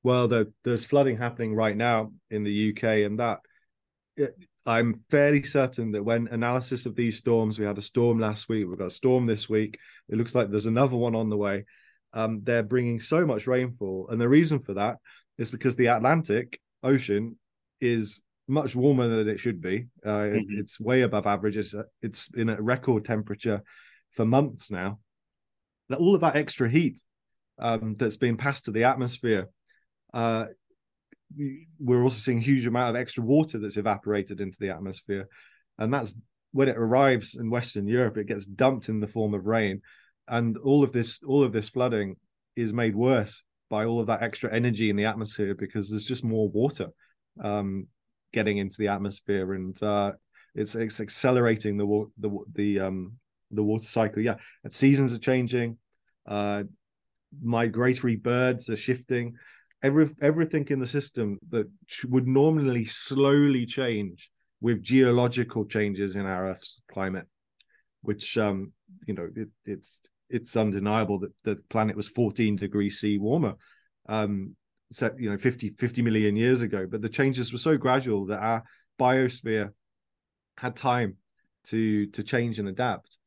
Well, 0.03 0.29
the, 0.29 0.53
there's 0.65 0.85
flooding 0.85 1.17
happening 1.17 1.55
right 1.55 1.77
now 1.77 2.13
in 2.31 2.45
the 2.45 2.71
UK, 2.71 3.07
and 3.07 3.19
that 3.19 3.41
it, 4.17 4.37
I'm 4.67 4.95
fairly 5.11 5.43
certain 5.43 5.93
that 5.93 6.05
when 6.05 6.29
analysis 6.29 6.87
of 6.87 6.97
these 6.97 7.19
storms, 7.19 7.59
we 7.59 7.67
had 7.67 7.79
a 7.79 7.83
storm 7.83 8.19
last 8.19 8.49
week, 8.49 8.67
we've 8.67 8.79
got 8.79 8.87
a 8.87 8.91
storm 8.91 9.27
this 9.27 9.49
week. 9.49 9.79
It 10.09 10.17
looks 10.17 10.35
like 10.35 10.51
there's 10.51 10.67
another 10.67 10.97
one 10.97 11.15
on 11.15 11.29
the 11.29 11.37
way. 11.37 11.65
Um, 12.13 12.41
they're 12.45 12.63
bringing 12.63 13.01
so 13.01 13.27
much 13.27 13.47
rainfall, 13.47 14.09
and 14.11 14.21
the 14.21 14.29
reason 14.29 14.61
for 14.61 14.75
that 14.75 14.99
is 15.37 15.51
because 15.51 15.77
the 15.77 15.87
Atlantic 15.87 16.61
Ocean 16.83 17.37
is 17.81 18.23
much 18.47 18.77
warmer 18.77 19.09
than 19.09 19.29
it 19.29 19.41
should 19.41 19.61
be. 19.61 19.87
Uh, 20.05 20.09
mm-hmm. 20.09 20.37
it, 20.37 20.45
it's 20.51 20.81
way 20.81 21.03
above 21.03 21.27
average. 21.27 21.57
It's, 21.57 21.75
it's 22.03 22.31
in 22.35 22.49
a 22.49 22.61
record 22.61 23.05
temperature 23.05 23.63
for 24.13 24.25
months 24.25 24.71
now. 24.71 25.01
Now, 25.89 25.97
all 25.97 26.15
of 26.15 26.21
that 26.23 26.37
extra 26.37 26.71
heat 26.71 27.01
um, 27.59 27.95
that's 27.99 28.17
being 28.17 28.37
passed 28.37 28.67
to 28.67 28.71
the 28.71 28.85
atmosphere, 28.85 29.49
uh, 30.13 30.47
we're 31.79 32.03
also 32.03 32.19
seeing 32.19 32.41
huge 32.41 32.67
amount 32.67 32.91
of 32.91 33.01
extra 33.01 33.23
water 33.23 33.59
that's 33.59 33.77
evaporated 33.77 34.41
into 34.41 34.59
the 34.59 34.71
atmosphere, 34.71 35.29
and 35.79 35.93
that's 35.93 36.17
when 36.53 36.69
it 36.69 36.77
arrives 36.77 37.35
in 37.35 37.51
Western 37.51 37.89
Europe, 37.89 38.17
it 38.17 38.29
gets 38.29 38.47
dumped 38.47 38.89
in 38.89 39.01
the 39.01 39.09
form 39.09 39.35
of 39.35 39.47
rain, 39.47 39.83
and 40.29 40.57
all 40.59 40.85
of 40.85 40.93
this 40.93 41.21
all 41.27 41.45
of 41.45 41.53
this 41.53 41.69
flooding 41.69 42.17
is 42.57 42.73
made 42.73 42.95
worse 42.95 43.43
by 43.71 43.85
all 43.85 44.01
of 44.01 44.07
that 44.07 44.23
extra 44.23 44.55
energy 44.55 44.91
in 44.91 44.97
the 44.97 45.05
atmosphere 45.05 45.55
because 45.55 45.91
there's 45.91 46.05
just 46.05 46.23
more 46.23 46.49
water 46.49 46.89
um, 47.43 47.89
getting 48.33 48.59
into 48.59 48.77
the 48.79 48.89
atmosphere, 48.89 49.55
and 49.55 49.83
uh, 49.83 50.13
it's 50.55 50.75
it's 50.75 51.01
accelerating 51.01 51.77
the 51.77 52.07
the 52.19 52.39
the 52.55 52.81
um 52.81 53.15
the 53.51 53.63
water 53.63 53.85
cycle. 53.85 54.23
Yeah, 54.23 54.37
and 54.63 54.73
seasons 54.73 55.13
are 55.13 55.19
changing. 55.19 55.79
Uh, 56.27 56.65
migratory 57.43 58.17
birds 58.17 58.69
are 58.71 58.77
shifting. 58.77 59.37
Every 59.85 60.09
everything 60.23 60.67
in 60.69 60.81
the 60.81 60.87
system 60.87 61.39
that 61.51 61.69
would 62.09 62.27
normally 62.27 62.87
slowly 62.87 63.67
change 63.67 64.31
with 64.63 64.83
geological 64.83 65.67
changes 65.67 66.17
in 66.17 66.25
our 66.25 66.49
Earth's 66.49 66.81
climate, 66.91 67.27
which 68.01 68.39
um 68.39 68.73
you 69.07 69.13
know 69.13 69.29
it, 69.37 69.49
it's 69.67 70.01
it's 70.31 70.57
undeniable 70.57 71.19
that 71.19 71.33
the 71.45 71.57
planet 71.69 71.97
was 71.97 72.09
14 72.09 72.57
degrees 72.57 72.99
C 72.99 73.19
warmer 73.19 73.57
um 74.09 74.57
set 74.91 75.21
you 75.21 75.31
know 75.31 75.37
50 75.37 75.75
50 75.79 76.01
million 76.01 76.35
years 76.35 76.63
ago. 76.63 76.87
But 76.91 77.03
the 77.03 77.11
changes 77.11 77.53
were 77.53 77.59
so 77.59 77.77
gradual 77.77 78.25
that 78.27 78.43
our 78.43 78.65
biosphere 78.99 79.71
had 80.57 80.77
time 80.77 81.17
to 81.65 82.07
to 82.07 82.23
change 82.23 82.59
and 82.59 82.69
adapt. 82.69 83.19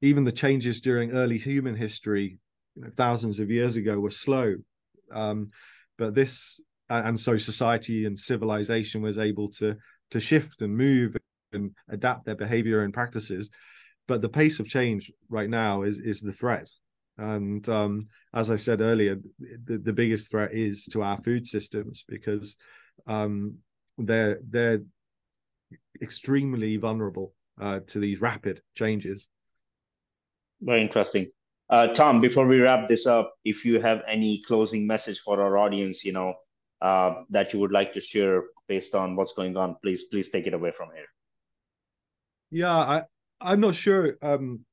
Even 0.00 0.24
the 0.24 0.32
changes 0.32 0.80
during 0.80 1.12
early 1.12 1.38
human 1.38 1.76
history 1.76 2.38
you 2.74 2.82
know, 2.82 2.90
thousands 2.96 3.38
of 3.38 3.52
years 3.52 3.76
ago 3.76 4.00
were 4.00 4.10
slow. 4.10 4.56
Um, 5.14 5.50
but 6.02 6.14
this 6.14 6.60
and 6.88 7.18
so 7.18 7.38
society 7.38 8.04
and 8.06 8.18
civilization 8.18 9.00
was 9.02 9.18
able 9.18 9.48
to 9.48 9.76
to 10.10 10.18
shift 10.18 10.60
and 10.60 10.76
move 10.76 11.16
and 11.52 11.70
adapt 11.88 12.24
their 12.24 12.34
behavior 12.34 12.82
and 12.82 12.92
practices 12.92 13.48
but 14.08 14.20
the 14.20 14.28
pace 14.28 14.58
of 14.58 14.66
change 14.66 15.12
right 15.28 15.48
now 15.48 15.82
is 15.82 16.00
is 16.00 16.20
the 16.20 16.32
threat 16.32 16.68
and 17.18 17.68
um, 17.68 18.08
as 18.32 18.50
I 18.50 18.56
said 18.56 18.80
earlier, 18.80 19.16
the, 19.38 19.76
the 19.78 19.92
biggest 19.92 20.30
threat 20.30 20.54
is 20.54 20.86
to 20.86 21.02
our 21.02 21.20
food 21.22 21.46
systems 21.46 22.04
because 22.08 22.56
um, 23.06 23.56
they're 23.98 24.38
they're 24.48 24.80
extremely 26.00 26.78
vulnerable 26.78 27.34
uh, 27.60 27.80
to 27.88 28.00
these 28.00 28.20
rapid 28.20 28.62
changes. 28.74 29.28
Very 30.60 30.80
interesting. 30.80 31.28
Uh, 31.72 31.86
Tom, 31.94 32.20
before 32.20 32.46
we 32.46 32.60
wrap 32.60 32.86
this 32.86 33.06
up, 33.06 33.32
if 33.46 33.64
you 33.64 33.80
have 33.80 34.02
any 34.06 34.42
closing 34.46 34.86
message 34.86 35.20
for 35.20 35.40
our 35.40 35.56
audience, 35.56 36.04
you 36.04 36.12
know, 36.12 36.34
uh, 36.82 37.22
that 37.30 37.54
you 37.54 37.60
would 37.60 37.72
like 37.72 37.94
to 37.94 38.00
share 38.00 38.42
based 38.68 38.94
on 38.94 39.16
what's 39.16 39.32
going 39.32 39.56
on, 39.56 39.76
please, 39.82 40.02
please 40.10 40.28
take 40.28 40.46
it 40.46 40.52
away 40.52 40.70
from 40.76 40.90
here. 40.94 41.06
Yeah, 42.50 42.76
I, 42.76 43.02
I'm 43.40 43.60
not 43.60 43.74
sure 43.74 44.18
um, 44.20 44.66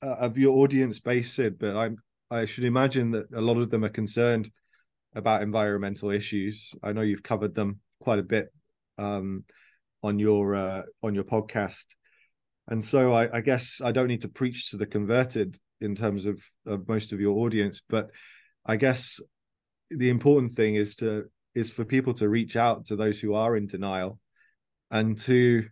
uh, 0.00 0.14
of 0.20 0.38
your 0.38 0.58
audience 0.58 1.00
base, 1.00 1.32
Sid, 1.32 1.58
but 1.58 1.76
I'm 1.76 1.96
I 2.30 2.44
should 2.44 2.64
imagine 2.64 3.10
that 3.12 3.26
a 3.34 3.40
lot 3.40 3.56
of 3.56 3.70
them 3.70 3.84
are 3.84 3.88
concerned 3.88 4.48
about 5.16 5.42
environmental 5.42 6.10
issues. 6.10 6.72
I 6.84 6.92
know 6.92 7.00
you've 7.00 7.22
covered 7.24 7.54
them 7.54 7.80
quite 8.00 8.20
a 8.20 8.22
bit 8.22 8.52
um, 8.96 9.44
on 10.04 10.20
your 10.20 10.54
uh, 10.54 10.82
on 11.02 11.16
your 11.16 11.24
podcast, 11.24 11.96
and 12.68 12.84
so 12.84 13.14
I, 13.14 13.38
I, 13.38 13.40
guess 13.40 13.80
I 13.82 13.92
don't 13.92 14.08
need 14.08 14.22
to 14.22 14.28
preach 14.28 14.70
to 14.70 14.76
the 14.76 14.86
converted 14.86 15.58
in 15.80 15.94
terms 15.94 16.26
of, 16.26 16.44
of 16.66 16.86
most 16.86 17.12
of 17.12 17.20
your 17.20 17.38
audience, 17.38 17.82
but 17.88 18.10
I 18.66 18.76
guess 18.76 19.20
the 19.90 20.10
important 20.10 20.52
thing 20.52 20.74
is 20.74 20.96
to 20.96 21.24
is 21.54 21.70
for 21.70 21.84
people 21.84 22.14
to 22.14 22.28
reach 22.28 22.56
out 22.56 22.86
to 22.86 22.94
those 22.94 23.18
who 23.18 23.34
are 23.34 23.56
in 23.56 23.66
denial 23.66 24.20
and 24.90 25.18
to 25.18 25.64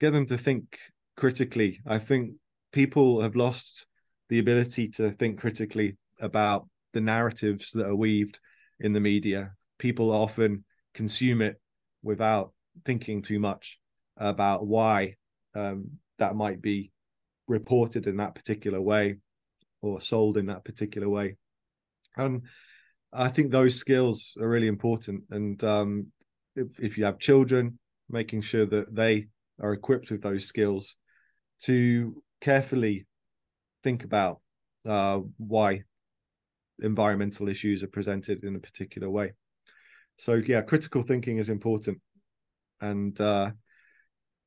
get 0.00 0.12
them 0.12 0.26
to 0.26 0.38
think 0.38 0.78
critically. 1.16 1.80
I 1.86 1.98
think 1.98 2.32
people 2.72 3.20
have 3.20 3.36
lost 3.36 3.86
the 4.28 4.38
ability 4.38 4.88
to 4.88 5.10
think 5.10 5.38
critically 5.38 5.96
about 6.20 6.68
the 6.94 7.00
narratives 7.00 7.72
that 7.72 7.86
are 7.86 7.94
weaved 7.94 8.40
in 8.80 8.92
the 8.92 9.00
media. 9.00 9.52
People 9.78 10.10
often 10.10 10.64
consume 10.94 11.42
it 11.42 11.60
without 12.02 12.52
thinking 12.84 13.22
too 13.22 13.38
much 13.38 13.78
about 14.16 14.66
why 14.66 15.14
um, 15.58 15.90
that 16.18 16.36
might 16.36 16.60
be 16.62 16.90
reported 17.46 18.06
in 18.06 18.16
that 18.16 18.34
particular 18.34 18.80
way 18.80 19.16
or 19.80 20.00
sold 20.00 20.36
in 20.36 20.46
that 20.46 20.64
particular 20.64 21.08
way. 21.08 21.36
And 22.16 22.42
I 23.12 23.28
think 23.28 23.50
those 23.50 23.76
skills 23.76 24.36
are 24.40 24.48
really 24.48 24.66
important. 24.66 25.24
And 25.30 25.62
um, 25.64 26.06
if, 26.56 26.68
if 26.80 26.98
you 26.98 27.04
have 27.04 27.18
children, 27.18 27.78
making 28.10 28.42
sure 28.42 28.66
that 28.66 28.94
they 28.94 29.26
are 29.60 29.72
equipped 29.72 30.10
with 30.10 30.22
those 30.22 30.46
skills 30.46 30.96
to 31.62 32.22
carefully 32.40 33.06
think 33.82 34.04
about 34.04 34.40
uh, 34.88 35.20
why 35.36 35.82
environmental 36.80 37.48
issues 37.48 37.82
are 37.82 37.88
presented 37.88 38.44
in 38.44 38.56
a 38.56 38.60
particular 38.60 39.10
way. 39.10 39.32
So 40.16 40.34
yeah, 40.34 40.62
critical 40.62 41.02
thinking 41.02 41.38
is 41.38 41.48
important, 41.48 42.00
and 42.80 43.18
uh, 43.20 43.50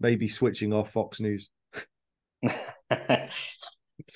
maybe 0.01 0.27
switching 0.27 0.73
off 0.73 0.91
Fox 0.91 1.19
News. 1.19 1.49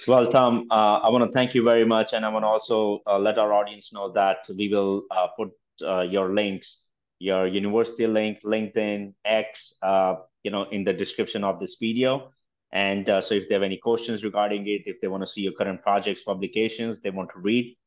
well, 0.08 0.28
Tom, 0.28 0.68
uh, 0.72 1.00
I 1.00 1.10
want 1.10 1.24
to 1.24 1.32
thank 1.32 1.54
you 1.54 1.64
very 1.64 1.86
much, 1.86 2.14
and 2.14 2.26
I 2.26 2.30
want 2.30 2.44
to 2.44 2.48
also 2.48 3.02
uh, 3.08 3.20
let 3.20 3.38
our 3.38 3.54
audience 3.54 3.94
know 3.94 4.12
that 4.14 4.48
we 4.58 4.70
will 4.70 5.04
uh, 5.12 5.28
put 5.38 5.52
uh, 5.86 6.02
your 6.02 6.34
links, 6.34 6.80
your 7.20 7.48
university 7.48 8.08
link, 8.08 8.42
LinkedIn, 8.44 9.14
X, 9.24 9.76
uh, 9.82 10.16
you 10.44 10.52
know, 10.52 10.64
in 10.72 10.84
the 10.84 10.94
description 10.94 11.44
of 11.44 11.60
this 11.60 11.78
video. 11.80 12.32
And 12.72 13.10
uh, 13.10 13.22
so, 13.22 13.36
if 13.36 13.48
they 13.48 13.56
have 13.56 13.64
any 13.64 13.78
questions 13.78 14.24
regarding 14.24 14.68
it, 14.68 14.82
if 14.86 15.00
they 15.02 15.08
want 15.08 15.24
to 15.24 15.28
see 15.28 15.42
your 15.42 15.54
current 15.54 15.82
projects, 15.82 16.24
publications, 16.24 17.00
they 17.00 17.12
want 17.12 17.30
to 17.34 17.40
read, 17.40 17.78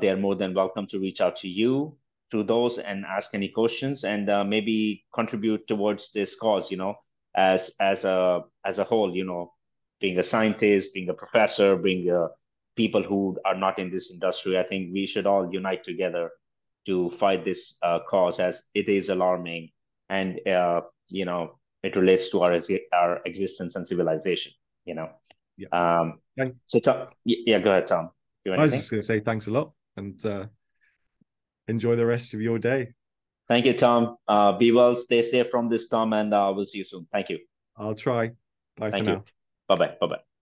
they 0.00 0.08
are 0.08 0.16
more 0.16 0.36
than 0.36 0.54
welcome 0.54 0.86
to 0.86 1.00
reach 1.00 1.20
out 1.20 1.36
to 1.36 1.48
you 1.48 1.96
through 2.30 2.44
those 2.44 2.78
and 2.78 3.04
ask 3.04 3.34
any 3.34 3.48
questions 3.48 4.04
and 4.04 4.26
maybe 4.48 5.04
contribute 5.12 5.66
towards 5.66 6.12
this 6.12 6.34
cause. 6.34 6.70
You 6.70 6.78
know, 6.78 6.94
as 7.34 7.70
as 7.80 8.04
a 8.04 8.42
as 8.64 8.78
a 8.78 8.84
whole, 8.84 9.14
you 9.14 9.24
know, 9.24 9.52
being 10.00 10.18
a 10.18 10.22
scientist, 10.22 10.94
being 10.94 11.08
a 11.08 11.14
professor, 11.14 11.76
being 11.76 12.10
a, 12.10 12.28
people 12.76 13.02
who 13.02 13.38
are 13.44 13.56
not 13.56 13.78
in 13.78 13.90
this 13.90 14.10
industry. 14.10 14.58
I 14.58 14.64
think 14.64 14.92
we 14.92 15.06
should 15.06 15.26
all 15.26 15.52
unite 15.52 15.84
together 15.84 16.30
to 16.86 17.10
fight 17.10 17.44
this 17.44 17.74
uh, 17.82 18.00
cause 18.08 18.40
as 18.40 18.62
it 18.74 18.88
is 18.88 19.08
alarming 19.08 19.70
and 20.08 20.46
uh, 20.48 20.80
you 21.08 21.24
know 21.24 21.58
it 21.82 21.96
relates 21.96 22.30
to 22.30 22.42
our 22.42 22.60
our 22.92 23.20
existence 23.24 23.76
and 23.76 23.86
civilization. 23.86 24.52
You 24.84 24.94
know. 24.94 25.08
Yeah. 25.56 25.68
Um, 25.72 26.20
so 26.66 26.80
Tom, 26.80 27.08
yeah, 27.24 27.58
go 27.58 27.70
ahead, 27.70 27.86
Tom. 27.86 28.10
I 28.46 28.62
was 28.62 28.72
just 28.72 28.90
going 28.90 29.00
to 29.02 29.06
say 29.06 29.20
thanks 29.20 29.46
a 29.46 29.50
lot 29.50 29.72
and 29.96 30.24
uh, 30.24 30.46
enjoy 31.68 31.94
the 31.94 32.06
rest 32.06 32.34
of 32.34 32.40
your 32.40 32.58
day. 32.58 32.92
Thank 33.52 33.66
you, 33.66 33.74
Tom. 33.74 34.16
Uh, 34.26 34.52
be 34.56 34.72
well, 34.72 34.96
stay 34.96 35.20
safe 35.20 35.50
from 35.50 35.68
this 35.68 35.84
storm, 35.84 36.14
and 36.14 36.32
uh, 36.32 36.50
we'll 36.56 36.64
see 36.64 36.78
you 36.78 36.84
soon. 36.84 37.06
Thank 37.12 37.28
you. 37.28 37.38
I'll 37.76 37.94
try. 37.94 38.28
Bye 38.78 38.90
Thank 38.90 39.04
for 39.04 39.10
you. 39.10 39.16
now. 39.16 39.24
Bye 39.68 39.76
bye. 39.76 39.94
Bye 40.00 40.06
bye. 40.06 40.22